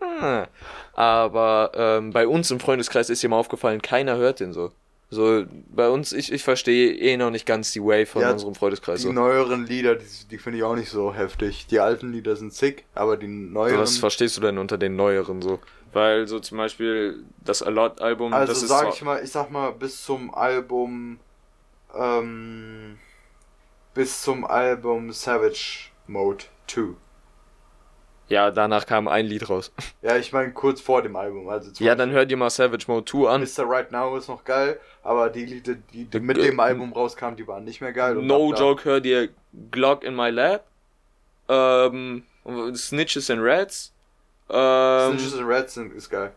Ah, 0.00 0.46
aber 0.94 1.72
ähm, 1.74 2.12
bei 2.12 2.26
uns 2.28 2.50
im 2.50 2.60
Freundeskreis 2.60 3.10
ist 3.10 3.24
ihm 3.24 3.32
aufgefallen, 3.32 3.82
keiner 3.82 4.16
hört 4.16 4.40
den 4.40 4.52
so. 4.52 4.72
So, 5.10 5.44
bei 5.70 5.88
uns, 5.88 6.12
ich, 6.12 6.30
ich 6.30 6.44
verstehe 6.44 6.92
eh 6.92 7.16
noch 7.16 7.30
nicht 7.30 7.46
ganz 7.46 7.72
die 7.72 7.80
Wave 7.82 8.04
von 8.04 8.20
Ja, 8.20 8.30
unserem 8.30 8.54
Freundeskreis. 8.54 9.00
Die 9.00 9.06
So. 9.06 9.12
neueren 9.12 9.64
Lieder, 9.66 9.94
die, 9.94 10.04
die 10.30 10.36
finde 10.36 10.58
ich 10.58 10.64
auch 10.64 10.76
nicht 10.76 10.90
so 10.90 11.14
heftig. 11.14 11.66
Die 11.66 11.80
alten 11.80 12.12
Lieder 12.12 12.36
sind 12.36 12.52
sick, 12.52 12.84
aber 12.94 13.16
die 13.16 13.26
neueren. 13.26 13.78
Was 13.80 13.96
verstehst 13.96 14.36
du 14.36 14.42
denn 14.42 14.58
unter 14.58 14.76
den 14.76 14.96
neueren 14.96 15.40
so? 15.40 15.60
Weil 15.94 16.28
so 16.28 16.38
zum 16.40 16.58
Beispiel 16.58 17.24
das 17.42 17.62
A 17.62 17.70
Lot 17.70 18.02
Album, 18.02 18.34
Also 18.34 18.52
das 18.52 18.68
sag 18.68 18.92
ich 18.92 19.00
mal, 19.02 19.24
ich 19.24 19.30
sag 19.30 19.50
mal, 19.50 19.72
bis 19.72 20.04
zum 20.04 20.34
Album, 20.34 21.18
ähm, 21.96 22.98
bis 23.94 24.20
zum 24.20 24.44
Album 24.44 25.10
Savage 25.12 25.88
Mode 26.06 26.44
2. 26.66 26.94
ja, 28.28 28.50
danach 28.50 28.86
kam 28.86 29.08
ein 29.08 29.26
Lied 29.26 29.48
raus. 29.48 29.72
Ja, 30.02 30.16
ich 30.16 30.32
meine 30.32 30.52
kurz 30.52 30.80
vor 30.80 31.02
dem 31.02 31.16
Album. 31.16 31.48
Also 31.48 31.70
Ja, 31.82 31.94
dann 31.94 32.10
hör 32.10 32.24
dir 32.26 32.36
mal 32.36 32.50
Savage 32.50 32.84
Mode 32.86 33.04
2 33.10 33.28
an. 33.28 33.40
Mr. 33.42 33.68
Right 33.68 33.90
Now 33.92 34.16
ist 34.16 34.28
noch 34.28 34.44
geil, 34.44 34.78
aber 35.02 35.28
die 35.30 35.44
Lieder, 35.44 35.74
die, 35.92 36.04
die 36.04 36.20
mit 36.20 36.36
dem 36.36 36.60
Album 36.60 36.92
rauskamen, 36.92 37.36
die 37.36 37.46
waren 37.46 37.64
nicht 37.64 37.80
mehr 37.80 37.92
geil. 37.92 38.14
No 38.14 38.52
Joke, 38.54 38.84
hör 38.84 39.00
dir 39.00 39.28
Glock 39.70 40.04
in 40.04 40.14
My 40.14 40.30
Lab. 40.30 40.64
Ähm, 41.48 42.22
Snitches 42.74 43.30
and 43.30 43.40
Rats. 43.42 43.92
Ähm, 44.50 45.18
Snitches 45.18 45.38
and 45.38 45.48
Rats 45.48 45.74
sind, 45.74 45.92
ist 45.94 46.10
geil. 46.10 46.32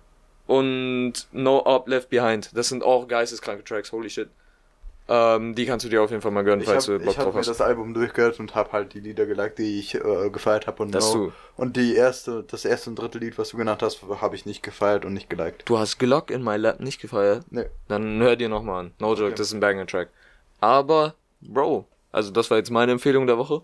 und 0.47 1.13
No 1.31 1.63
Up 1.65 1.87
Left 1.87 2.09
Behind. 2.09 2.49
Das 2.55 2.69
sind 2.69 2.83
auch 2.83 3.07
geisteskranke 3.07 3.63
Tracks, 3.63 3.91
holy 3.91 4.09
shit. 4.09 4.29
Ähm, 5.07 5.55
die 5.55 5.65
kannst 5.65 5.83
du 5.85 5.89
dir 5.89 6.01
auf 6.01 6.09
jeden 6.11 6.21
Fall 6.21 6.31
mal 6.31 6.43
gönnen, 6.43 6.61
Ich 6.61 6.67
falls 6.67 6.87
habe 6.87 6.99
du 6.99 7.05
Bock 7.05 7.17
hab 7.17 7.23
drauf 7.25 7.33
mir 7.33 7.39
hast. 7.39 7.47
das 7.47 7.59
Album 7.59 7.93
durchgehört 7.93 8.39
und 8.39 8.55
habe 8.55 8.71
halt 8.71 8.93
die 8.93 8.99
Lieder 9.01 9.25
geliked, 9.25 9.57
die 9.59 9.79
ich 9.79 9.95
äh, 9.95 10.29
gefeiert 10.29 10.67
habe 10.67 10.83
und 10.83 10.93
Dass 10.95 11.13
no. 11.13 11.33
Und 11.57 11.75
die 11.75 11.95
erste, 11.95 12.43
das 12.43 12.63
erste 12.65 12.89
und 12.91 12.97
dritte 12.97 13.17
Lied, 13.17 13.37
was 13.37 13.49
du 13.49 13.57
genannt 13.57 13.81
hast, 13.81 14.01
habe 14.21 14.35
ich 14.35 14.45
nicht 14.45 14.63
gefeiert 14.63 15.03
und 15.03 15.13
nicht 15.13 15.29
geliked. 15.29 15.63
du 15.65 15.77
hast 15.79 15.97
Glock 15.97 16.31
in 16.31 16.43
My 16.43 16.55
Lab 16.55 16.79
nicht 16.79 17.01
gefeiert? 17.01 17.43
Nee. 17.49 17.65
Dann 17.89 18.21
hör 18.21 18.35
dir 18.37 18.47
nochmal 18.47 18.85
an. 18.85 18.93
No 18.99 19.09
Joke, 19.13 19.25
Okay. 19.25 19.33
das 19.35 19.47
ist 19.47 19.53
ein 19.53 19.59
Banger-Track. 19.59 20.09
Aber, 20.61 21.15
Bro, 21.41 21.85
also 22.11 22.31
das 22.31 22.49
war 22.51 22.57
jetzt 22.57 22.69
meine 22.71 22.91
Empfehlung 22.93 23.27
der 23.27 23.37
Woche. 23.37 23.61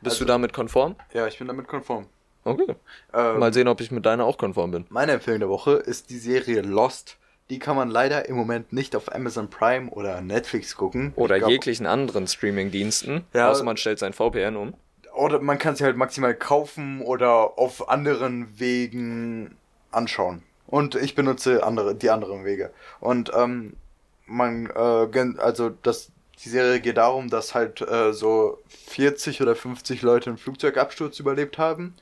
Bist 0.00 0.14
Also- 0.14 0.20
du 0.20 0.24
damit 0.24 0.52
konform? 0.52 0.96
Ja, 1.12 1.26
ich 1.28 1.38
bin 1.38 1.46
damit 1.46 1.68
konform. 1.68 2.06
Okay. 2.44 2.74
Ähm, 3.12 3.38
Mal 3.38 3.52
sehen, 3.54 3.68
ob 3.68 3.80
ich 3.80 3.90
mit 3.90 4.04
deiner 4.04 4.24
auch 4.24 4.38
konform 4.38 4.70
bin. 4.70 4.86
Meine 4.90 5.12
Empfehlung 5.12 5.40
der 5.40 5.48
Woche 5.48 5.72
ist 5.74 6.10
die 6.10 6.18
Serie 6.18 6.62
Lost. 6.62 7.16
Die 7.50 7.58
kann 7.58 7.76
man 7.76 7.90
leider 7.90 8.28
im 8.28 8.36
Moment 8.36 8.72
nicht 8.72 8.96
auf 8.96 9.14
Amazon 9.14 9.50
Prime 9.50 9.90
oder 9.90 10.20
Netflix 10.22 10.76
gucken. 10.76 11.12
Oder 11.16 11.38
glaub- 11.38 11.50
jeglichen 11.50 11.86
anderen 11.86 12.26
Streaming-Diensten. 12.26 13.24
Ja. 13.34 13.50
Außer 13.50 13.64
man 13.64 13.76
stellt 13.76 13.98
sein 13.98 14.14
VPN 14.14 14.56
um. 14.56 14.74
Oder 15.14 15.40
man 15.40 15.58
kann 15.58 15.76
sie 15.76 15.84
halt 15.84 15.96
maximal 15.96 16.34
kaufen 16.34 17.02
oder 17.02 17.58
auf 17.58 17.88
anderen 17.88 18.58
Wegen 18.58 19.56
anschauen. 19.92 20.42
Und 20.66 20.94
ich 20.94 21.14
benutze 21.14 21.62
andere, 21.62 21.94
die 21.94 22.10
anderen 22.10 22.44
Wege. 22.44 22.72
Und 22.98 23.30
ähm, 23.36 23.74
man, 24.26 24.70
äh, 24.74 25.38
also 25.38 25.70
das, 25.82 26.10
die 26.42 26.48
Serie 26.48 26.80
geht 26.80 26.96
darum, 26.96 27.28
dass 27.28 27.54
halt 27.54 27.80
äh, 27.82 28.12
so 28.12 28.58
40 28.88 29.42
oder 29.42 29.54
50 29.54 30.02
Leute 30.02 30.30
einen 30.30 30.38
Flugzeugabsturz 30.38 31.20
überlebt 31.20 31.58
haben. 31.58 31.94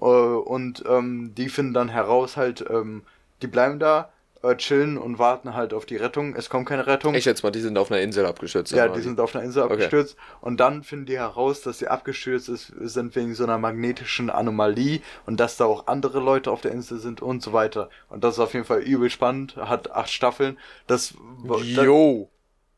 Äh, 0.00 0.04
und 0.04 0.84
ähm, 0.86 1.32
die 1.36 1.48
finden 1.48 1.74
dann 1.74 1.88
heraus 1.88 2.36
halt, 2.36 2.64
ähm, 2.68 3.04
die 3.40 3.46
bleiben 3.46 3.78
da, 3.78 4.10
äh, 4.42 4.56
chillen 4.56 4.96
und 4.98 5.18
warten 5.18 5.54
halt 5.54 5.74
auf 5.74 5.84
die 5.86 5.96
Rettung. 5.96 6.34
Es 6.34 6.48
kommt 6.48 6.68
keine 6.68 6.86
Rettung. 6.86 7.14
Ich 7.14 7.24
schätze 7.24 7.42
mal, 7.42 7.50
die 7.50 7.60
sind 7.60 7.76
auf 7.76 7.90
einer 7.90 8.00
Insel 8.00 8.24
abgestürzt. 8.26 8.72
Ja, 8.72 8.88
die 8.88 9.00
sind 9.00 9.20
auf 9.20 9.34
einer 9.34 9.44
Insel 9.44 9.62
Okay. 9.64 9.72
abgestürzt 9.74 10.16
und 10.40 10.58
dann 10.58 10.82
finden 10.82 11.06
die 11.06 11.18
heraus, 11.18 11.60
dass 11.62 11.78
sie 11.78 11.88
abgestürzt 11.88 12.48
ist, 12.48 12.72
sind 12.80 13.14
wegen 13.16 13.34
so 13.34 13.44
einer 13.44 13.58
magnetischen 13.58 14.30
Anomalie 14.30 15.00
und 15.26 15.38
dass 15.40 15.56
da 15.56 15.66
auch 15.66 15.86
andere 15.88 16.20
Leute 16.20 16.50
auf 16.50 16.60
der 16.62 16.72
Insel 16.72 16.98
sind 16.98 17.20
und 17.22 17.42
so 17.42 17.52
weiter. 17.52 17.90
Und 18.08 18.24
das 18.24 18.34
ist 18.34 18.40
auf 18.40 18.54
jeden 18.54 18.64
Fall 18.66 18.80
übel 18.80 19.10
spannend, 19.10 19.56
hat 19.56 19.90
acht 19.90 20.10
Staffeln. 20.10 20.58
Das, 20.86 21.14
Yo! 21.62 22.30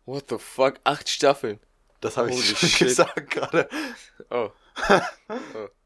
What 0.04 0.24
the 0.30 0.38
fuck? 0.38 0.74
Acht 0.84 1.08
Staffeln. 1.08 1.60
das 2.00 2.16
habe 2.16 2.30
ich 2.30 2.78
gesagt 2.80 3.30
gerade. 3.30 3.68
Oh. 4.30 4.48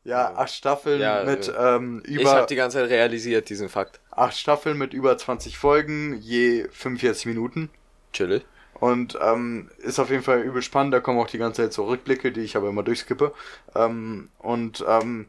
Ja, 0.05 0.35
acht 0.37 0.53
Staffeln 0.55 1.01
Ja, 1.01 1.25
mit 1.25 1.49
äh, 1.49 1.77
ähm, 1.77 2.03
Ich 2.07 2.21
über 2.21 2.33
habe 2.33 2.47
die 2.47 2.55
ganze 2.57 2.79
Zeit 2.79 2.91
realisiert, 2.91 3.49
diesen 3.49 3.69
Fakt. 3.69 4.01
acht 4.11 4.37
Staffeln 4.37 4.79
mit 4.79 4.95
über 4.95 5.17
20 5.17 5.59
Folgen, 5.59 6.15
je 6.21 6.67
45 6.71 7.27
Minuten. 7.27 7.71
Chillig. 8.13 8.47
Und 8.75 9.19
ähm, 9.23 9.71
ist 9.79 9.99
auf 9.99 10.11
jeden 10.11 10.23
Fall 10.23 10.41
übel 10.43 10.61
spannend. 10.63 10.93
Da 10.93 11.01
kommen 11.01 11.19
auch 11.19 11.29
die 11.29 11.39
ganze 11.39 11.63
Zeit 11.63 11.73
so 11.73 11.87
Rückblicke, 11.87 12.31
die 12.33 12.43
ich 12.43 12.57
aber 12.57 12.69
immer 12.69 12.83
durchskippe. 12.83 13.33
Ähm, 13.75 14.29
und 14.39 14.85
ähm, 14.87 15.29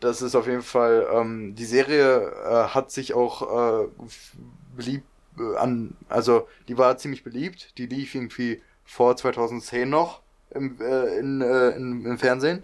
das 0.00 0.20
ist 0.22 0.34
auf 0.34 0.46
jeden 0.46 0.62
Fall, 0.62 1.06
ähm, 1.12 1.54
die 1.54 1.64
Serie 1.64 2.30
äh, 2.44 2.68
hat 2.68 2.90
sich 2.90 3.14
auch 3.14 3.84
äh, 3.84 3.88
beliebt 4.76 5.06
äh, 5.38 5.56
an, 5.56 5.96
also 6.08 6.48
die 6.68 6.76
war 6.78 6.98
ziemlich 6.98 7.24
beliebt. 7.24 7.76
Die 7.78 7.86
lief 7.86 8.14
irgendwie 8.14 8.62
vor 8.84 9.16
2010 9.16 9.88
noch 9.88 10.20
im, 10.50 10.80
äh, 10.80 11.18
in, 11.18 11.40
äh, 11.40 11.70
in, 11.70 12.04
im 12.04 12.18
Fernsehen. 12.18 12.62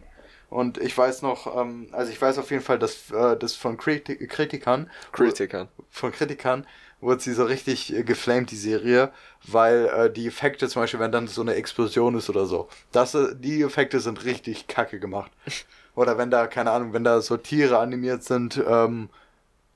Und 0.50 0.76
ich 0.78 0.96
weiß 0.96 1.22
noch, 1.22 1.56
ähm, 1.56 1.88
also 1.92 2.12
ich 2.12 2.20
weiß 2.20 2.38
auf 2.38 2.50
jeden 2.50 2.62
Fall, 2.62 2.78
dass 2.78 3.10
äh, 3.10 3.36
das 3.36 3.54
von 3.54 3.78
Kriti 3.78 4.16
Kritikern, 4.26 4.90
Kritikern, 5.12 5.68
von 5.88 6.12
Kritikern 6.12 6.66
wurde 7.00 7.20
sie 7.20 7.32
so 7.32 7.44
richtig 7.44 7.94
äh, 7.94 8.02
geflamed, 8.02 8.50
die 8.50 8.56
Serie, 8.56 9.12
weil 9.46 9.86
äh, 9.86 10.10
die 10.10 10.26
Effekte 10.26 10.68
zum 10.68 10.82
Beispiel, 10.82 11.00
wenn 11.00 11.12
dann 11.12 11.26
so 11.26 11.42
eine 11.42 11.54
Explosion 11.54 12.16
ist 12.16 12.30
oder 12.30 12.46
so, 12.46 12.68
das, 12.92 13.14
äh, 13.14 13.34
die 13.34 13.62
Effekte 13.62 14.00
sind 14.00 14.24
richtig 14.24 14.68
kacke 14.68 14.98
gemacht. 15.00 15.32
Oder 15.94 16.16
wenn 16.16 16.30
da, 16.30 16.46
keine 16.46 16.70
Ahnung, 16.70 16.94
wenn 16.94 17.04
da 17.04 17.20
so 17.20 17.36
Tiere 17.36 17.78
animiert 17.78 18.24
sind, 18.24 18.62
ähm, 18.66 19.10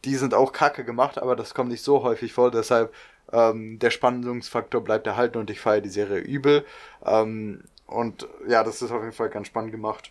die 0.06 0.14
sind 0.14 0.32
auch 0.32 0.52
kacke 0.52 0.82
gemacht, 0.82 1.18
aber 1.18 1.36
das 1.36 1.52
kommt 1.52 1.68
nicht 1.68 1.82
so 1.82 2.02
häufig 2.02 2.32
vor, 2.32 2.50
deshalb 2.50 2.94
ähm, 3.32 3.78
der 3.78 3.90
Spannungsfaktor 3.90 4.82
bleibt 4.82 5.06
erhalten 5.06 5.36
und 5.36 5.50
ich 5.50 5.60
feiere 5.60 5.82
die 5.82 5.90
Serie 5.90 6.20
übel. 6.20 6.64
Ähm, 7.04 7.64
und 7.86 8.26
ja, 8.48 8.64
das 8.64 8.82
ist 8.82 8.90
auf 8.90 9.00
jeden 9.00 9.12
Fall 9.12 9.28
ganz 9.28 9.46
spannend 9.46 9.72
gemacht. 9.72 10.10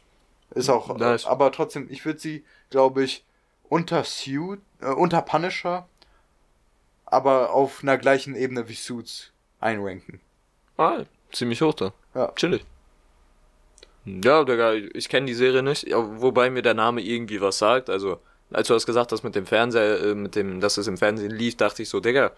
Ist 0.51 0.69
auch, 0.69 0.95
nice. 0.97 1.25
aber 1.25 1.51
trotzdem, 1.51 1.87
ich 1.89 2.05
würde 2.05 2.19
sie, 2.19 2.45
glaube 2.69 3.03
ich, 3.03 3.25
unter 3.67 4.03
Suit, 4.03 4.61
äh, 4.81 4.87
unter 4.87 5.21
Punisher, 5.21 5.87
aber 7.05 7.51
auf 7.51 7.83
einer 7.83 7.97
gleichen 7.97 8.35
Ebene 8.35 8.69
wie 8.69 8.75
Suits 8.75 9.31
einranken. 9.59 10.21
Ah, 10.77 11.03
ziemlich 11.31 11.61
hoch 11.61 11.73
da. 11.73 11.93
Ja. 12.13 12.31
Chillig. 12.35 12.65
Ja, 14.05 14.43
Digga, 14.43 14.73
ich 14.73 15.09
kenne 15.09 15.25
die 15.25 15.33
Serie 15.33 15.63
nicht, 15.63 15.87
wobei 15.91 16.49
mir 16.49 16.61
der 16.61 16.75
Name 16.75 17.01
irgendwie 17.01 17.41
was 17.41 17.57
sagt. 17.57 17.89
Also, 17.89 18.19
als 18.51 18.67
du 18.67 18.75
das 18.75 18.85
gesagt 18.85 19.11
hast 19.11 19.23
mit 19.23 19.33
dem 19.33 19.47
Fernseher, 19.47 19.99
äh, 19.99 20.15
mit 20.15 20.35
dem, 20.35 20.59
dass 20.61 20.77
es 20.77 20.87
im 20.87 20.97
Fernsehen 20.97 21.31
lief, 21.31 21.57
dachte 21.57 21.81
ich 21.81 21.89
so, 21.89 21.99
Digga, 21.99 22.31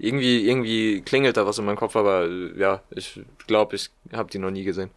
irgendwie, 0.00 0.48
irgendwie 0.48 1.02
klingelt 1.02 1.36
da 1.36 1.46
was 1.46 1.58
in 1.58 1.64
meinem 1.64 1.76
Kopf, 1.76 1.94
aber 1.94 2.24
äh, 2.24 2.58
ja, 2.58 2.82
ich 2.90 3.20
glaube, 3.46 3.76
ich 3.76 3.90
habe 4.12 4.30
die 4.30 4.38
noch 4.38 4.50
nie 4.50 4.64
gesehen. 4.64 4.90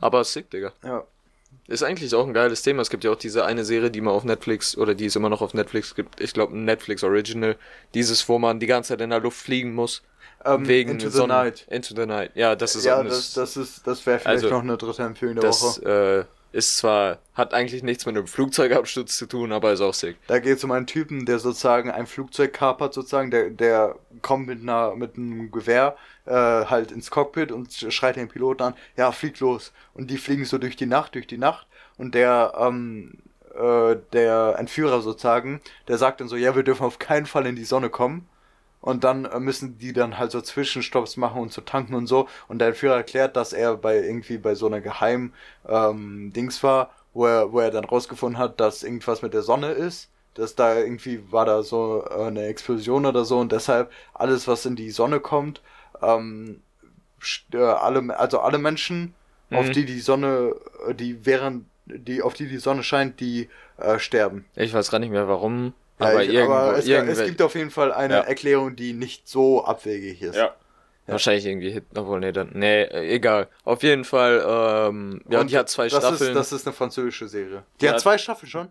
Aber 0.00 0.22
sick, 0.24 0.50
Digga. 0.50 0.72
Ja. 0.84 1.04
Ist 1.68 1.82
eigentlich 1.82 2.14
auch 2.14 2.26
ein 2.26 2.34
geiles 2.34 2.62
Thema. 2.62 2.82
Es 2.82 2.90
gibt 2.90 3.04
ja 3.04 3.10
auch 3.12 3.16
diese 3.16 3.44
eine 3.44 3.64
Serie, 3.64 3.90
die 3.90 4.00
man 4.00 4.14
auf 4.14 4.24
Netflix, 4.24 4.76
oder 4.76 4.94
die 4.94 5.06
es 5.06 5.16
immer 5.16 5.28
noch 5.28 5.42
auf 5.42 5.54
Netflix 5.54 5.94
gibt, 5.94 6.20
ich 6.20 6.32
glaube 6.34 6.56
Netflix 6.56 7.02
Original, 7.04 7.56
dieses, 7.94 8.28
wo 8.28 8.38
man 8.38 8.60
die 8.60 8.66
ganze 8.66 8.88
Zeit 8.88 9.00
in 9.00 9.10
der 9.10 9.20
Luft 9.20 9.38
fliegen 9.38 9.74
muss. 9.74 10.02
Um, 10.44 10.54
ähm, 10.54 10.68
wegen 10.68 10.90
Into 10.92 11.08
the 11.08 11.18
Sonnen 11.18 11.36
Night. 11.36 11.66
Into 11.70 11.94
the 11.94 12.04
Night. 12.04 12.32
Ja, 12.34 12.56
das 12.56 12.74
ist 12.74 12.84
Ja, 12.84 13.02
das, 13.02 13.32
das 13.34 13.56
ist, 13.56 13.86
das 13.86 14.04
wäre 14.06 14.18
vielleicht 14.18 14.44
also, 14.44 14.50
noch 14.50 14.62
eine 14.62 14.76
dritte 14.76 15.02
Empfehlung 15.02 15.36
der 15.36 15.44
das, 15.44 15.62
Woche. 15.62 16.26
Äh, 16.28 16.41
ist 16.52 16.76
zwar, 16.76 17.18
hat 17.34 17.54
eigentlich 17.54 17.82
nichts 17.82 18.06
mit 18.06 18.16
einem 18.16 18.26
Flugzeugabsturz 18.26 19.16
zu 19.16 19.26
tun, 19.26 19.52
aber 19.52 19.72
ist 19.72 19.80
auch 19.80 19.94
sick. 19.94 20.16
Da 20.26 20.38
geht 20.38 20.58
es 20.58 20.64
um 20.64 20.70
einen 20.70 20.86
Typen, 20.86 21.24
der 21.24 21.38
sozusagen 21.38 21.90
ein 21.90 22.06
Flugzeug 22.06 22.52
kapert, 22.52 22.94
sozusagen, 22.94 23.30
der, 23.30 23.50
der 23.50 23.96
kommt 24.20 24.46
mit 24.46 24.60
einer, 24.60 24.94
mit 24.94 25.16
einem 25.16 25.50
Gewehr, 25.50 25.96
äh, 26.26 26.32
halt 26.32 26.92
ins 26.92 27.10
Cockpit 27.10 27.50
und 27.52 27.72
schreit 27.72 28.16
den 28.16 28.28
Piloten 28.28 28.62
an, 28.62 28.74
ja, 28.96 29.10
flieg 29.12 29.40
los. 29.40 29.72
Und 29.94 30.10
die 30.10 30.18
fliegen 30.18 30.44
so 30.44 30.58
durch 30.58 30.76
die 30.76 30.86
Nacht, 30.86 31.14
durch 31.14 31.26
die 31.26 31.38
Nacht 31.38 31.66
und 31.96 32.14
der, 32.14 32.52
ähm, 32.58 33.18
äh, 33.54 33.96
der 34.12 34.56
Entführer 34.58 35.00
sozusagen, 35.00 35.60
der 35.88 35.98
sagt 35.98 36.20
dann 36.20 36.28
so, 36.28 36.36
ja, 36.36 36.54
wir 36.54 36.62
dürfen 36.62 36.84
auf 36.84 36.98
keinen 36.98 37.26
Fall 37.26 37.46
in 37.46 37.56
die 37.56 37.64
Sonne 37.64 37.90
kommen. 37.90 38.28
Und 38.82 39.04
dann 39.04 39.24
äh, 39.24 39.40
müssen 39.40 39.78
die 39.78 39.94
dann 39.94 40.18
halt 40.18 40.32
so 40.32 40.40
Zwischenstopps 40.40 41.16
machen 41.16 41.40
und 41.40 41.50
zu 41.50 41.60
so 41.60 41.64
tanken 41.64 41.94
und 41.94 42.08
so. 42.08 42.28
Und 42.48 42.58
der 42.58 42.68
Entführer 42.68 42.96
erklärt, 42.96 43.36
dass 43.36 43.54
er 43.54 43.76
bei 43.76 43.96
irgendwie 43.96 44.36
bei 44.36 44.54
so 44.54 44.66
einer 44.66 44.80
geheimen 44.80 45.32
ähm, 45.66 46.32
Dings 46.34 46.62
war, 46.62 46.90
wo 47.14 47.26
er, 47.26 47.52
wo 47.52 47.60
er 47.60 47.70
dann 47.70 47.84
rausgefunden 47.84 48.38
hat, 48.38 48.60
dass 48.60 48.82
irgendwas 48.82 49.22
mit 49.22 49.32
der 49.32 49.42
Sonne 49.42 49.68
ist. 49.68 50.10
Dass 50.34 50.56
da 50.56 50.76
irgendwie 50.76 51.22
war 51.30 51.46
da 51.46 51.62
so 51.62 52.04
äh, 52.10 52.24
eine 52.24 52.46
Explosion 52.46 53.06
oder 53.06 53.24
so 53.24 53.38
und 53.38 53.52
deshalb 53.52 53.90
alles, 54.14 54.48
was 54.48 54.66
in 54.66 54.76
die 54.76 54.90
Sonne 54.90 55.20
kommt, 55.20 55.62
ähm, 56.02 56.60
äh, 57.52 57.58
alle, 57.58 58.18
also 58.18 58.40
alle 58.40 58.58
Menschen, 58.58 59.14
mhm. 59.50 59.58
auf 59.58 59.70
die 59.70 59.84
die 59.84 60.00
Sonne, 60.00 60.56
die 60.94 61.24
während 61.24 61.66
die, 61.86 62.22
auf 62.22 62.34
die 62.34 62.48
die 62.48 62.58
Sonne 62.58 62.82
scheint, 62.82 63.20
die 63.20 63.48
äh, 63.76 63.98
sterben. 63.98 64.44
Ich 64.56 64.72
weiß 64.74 64.90
gar 64.90 64.98
nicht 64.98 65.10
mehr 65.10 65.28
warum. 65.28 65.74
Ja, 66.04 66.10
aber, 66.10 66.24
ich, 66.24 66.40
aber 66.40 66.78
es, 66.78 67.18
es, 67.18 67.26
gibt 67.26 67.42
auf 67.42 67.54
jeden 67.54 67.70
Fall 67.70 67.92
eine 67.92 68.14
ja. 68.14 68.20
Erklärung, 68.20 68.76
die 68.76 68.92
nicht 68.92 69.28
so 69.28 69.64
abwegig 69.64 70.22
ist. 70.22 70.36
Ja. 70.36 70.44
ja. 70.46 70.54
Wahrscheinlich 71.06 71.46
irgendwie 71.46 71.70
Hit, 71.70 71.84
obwohl, 71.94 72.20
nee, 72.20 72.32
dann, 72.32 72.50
nee, 72.54 72.84
egal. 72.84 73.48
Auf 73.64 73.82
jeden 73.82 74.04
Fall, 74.04 74.42
ähm, 74.46 75.22
ja, 75.28 75.40
und 75.40 75.50
die 75.50 75.58
hat 75.58 75.68
zwei 75.68 75.88
das 75.88 75.98
Staffeln. 75.98 76.30
Ist, 76.30 76.36
das 76.36 76.52
ist 76.52 76.66
eine 76.66 76.74
französische 76.74 77.28
Serie. 77.28 77.62
Die, 77.74 77.78
die 77.80 77.88
hat, 77.88 77.94
hat 77.94 78.00
zwei 78.00 78.18
Staffeln 78.18 78.50
schon? 78.50 78.68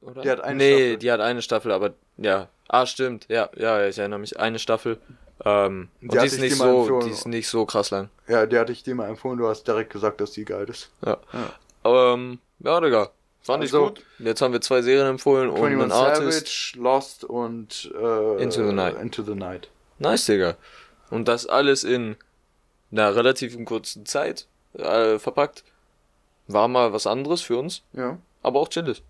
Oder? 0.00 0.22
Die 0.22 0.30
hat 0.30 0.40
eine 0.40 0.56
nee, 0.56 0.72
Staffel. 0.72 0.96
die 0.98 1.12
hat 1.12 1.20
eine 1.20 1.42
Staffel, 1.42 1.72
aber, 1.72 1.94
ja. 2.16 2.48
Ah, 2.68 2.86
stimmt, 2.86 3.26
ja, 3.28 3.50
ja, 3.56 3.86
ich 3.86 3.98
erinnere 3.98 4.18
mich. 4.18 4.38
Eine 4.38 4.58
Staffel. 4.58 4.98
Ähm, 5.44 5.88
die 6.00 6.08
und 6.08 6.20
die 6.20 6.26
ist, 6.26 6.40
nicht 6.40 6.56
so, 6.56 7.00
die 7.00 7.10
ist 7.10 7.26
nicht 7.26 7.48
so 7.48 7.66
krass 7.66 7.90
lang. 7.90 8.08
Ja, 8.28 8.46
die 8.46 8.58
hatte 8.58 8.72
ich 8.72 8.82
dir 8.82 8.94
mal 8.94 9.08
empfohlen, 9.08 9.38
du 9.38 9.48
hast 9.48 9.66
direkt 9.66 9.92
gesagt, 9.92 10.20
dass 10.20 10.30
die 10.30 10.44
geil 10.44 10.68
ist. 10.68 10.90
Ja. 11.04 11.18
ja. 11.32 12.14
Ähm, 12.14 12.38
ja, 12.60 12.80
Digga. 12.80 13.10
Fand 13.44 13.62
also, 13.62 13.88
ich 13.88 13.94
gut. 13.94 14.04
Jetzt 14.20 14.40
haben 14.40 14.52
wir 14.54 14.62
zwei 14.62 14.80
Serien 14.80 15.06
empfohlen 15.06 15.50
und 15.50 15.62
einen 15.62 15.92
Artist. 15.92 16.46
Savage, 16.46 16.82
Lost 16.82 17.24
und 17.24 17.92
äh, 17.94 18.42
Into 18.42 18.66
the 18.66 18.72
Night. 18.72 18.98
Into 18.98 19.22
the 19.22 19.34
Night. 19.34 19.68
Nice, 19.98 20.24
Digga. 20.24 20.56
Und 21.10 21.28
das 21.28 21.46
alles 21.46 21.84
in 21.84 22.16
einer 22.90 23.14
relativ 23.14 23.62
kurzen 23.66 24.06
Zeit 24.06 24.46
äh, 24.72 25.18
verpackt. 25.18 25.62
War 26.46 26.68
mal 26.68 26.94
was 26.94 27.06
anderes 27.06 27.42
für 27.42 27.58
uns. 27.58 27.82
Ja. 27.92 28.18
Aber 28.42 28.60
auch 28.60 28.68
chillig. 28.68 29.02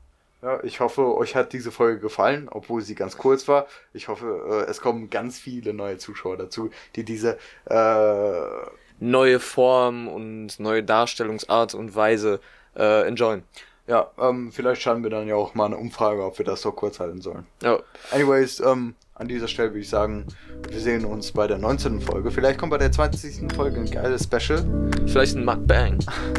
Ja, 0.42 0.62
ich 0.64 0.80
hoffe, 0.80 1.16
euch 1.16 1.36
hat 1.36 1.52
diese 1.52 1.70
Folge 1.70 2.00
gefallen, 2.00 2.48
obwohl 2.50 2.82
sie 2.82 2.94
ganz 2.94 3.16
kurz 3.16 3.46
war. 3.46 3.66
Ich 3.92 4.08
hoffe, 4.08 4.64
äh, 4.66 4.70
es 4.70 4.80
kommen 4.80 5.10
ganz 5.10 5.38
viele 5.38 5.72
neue 5.72 5.98
Zuschauer 5.98 6.36
dazu, 6.36 6.70
die 6.96 7.04
diese 7.04 7.38
äh, 7.66 8.66
neue 8.98 9.38
Form 9.38 10.08
und 10.08 10.58
neue 10.58 10.82
Darstellungsart 10.82 11.74
und 11.74 11.94
Weise 11.94 12.40
äh, 12.76 13.06
enjoyen. 13.06 13.44
Ja, 13.86 14.10
ähm, 14.18 14.50
vielleicht 14.50 14.80
schauen 14.80 15.02
wir 15.02 15.10
dann 15.10 15.28
ja 15.28 15.34
auch 15.34 15.54
mal 15.54 15.66
eine 15.66 15.76
Umfrage, 15.76 16.24
ob 16.24 16.38
wir 16.38 16.44
das 16.44 16.62
so 16.62 16.72
kurz 16.72 17.00
halten 17.00 17.20
sollen. 17.20 17.46
Ja. 17.62 17.78
Anyways, 18.12 18.60
ähm, 18.60 18.94
an 19.14 19.28
dieser 19.28 19.46
Stelle 19.46 19.70
würde 19.70 19.80
ich 19.80 19.90
sagen, 19.90 20.26
wir 20.68 20.80
sehen 20.80 21.04
uns 21.04 21.32
bei 21.32 21.46
der 21.46 21.58
19. 21.58 22.00
Folge. 22.00 22.30
Vielleicht 22.30 22.58
kommt 22.58 22.70
bei 22.70 22.78
der 22.78 22.90
20. 22.90 23.52
Folge 23.54 23.78
ein 23.80 23.90
geiles 23.90 24.24
Special. 24.24 24.64
Vielleicht 25.06 25.36
ein 25.36 25.44
Mukbang. 25.44 25.98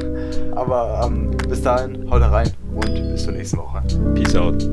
Aber 0.55 1.01
ähm, 1.05 1.31
bis 1.47 1.61
dahin, 1.61 2.09
haut 2.09 2.21
rein 2.21 2.51
und 2.73 2.93
bis 3.11 3.23
zur 3.23 3.33
nächsten 3.33 3.57
Woche. 3.57 3.83
Peace 4.15 4.35
out. 4.35 4.67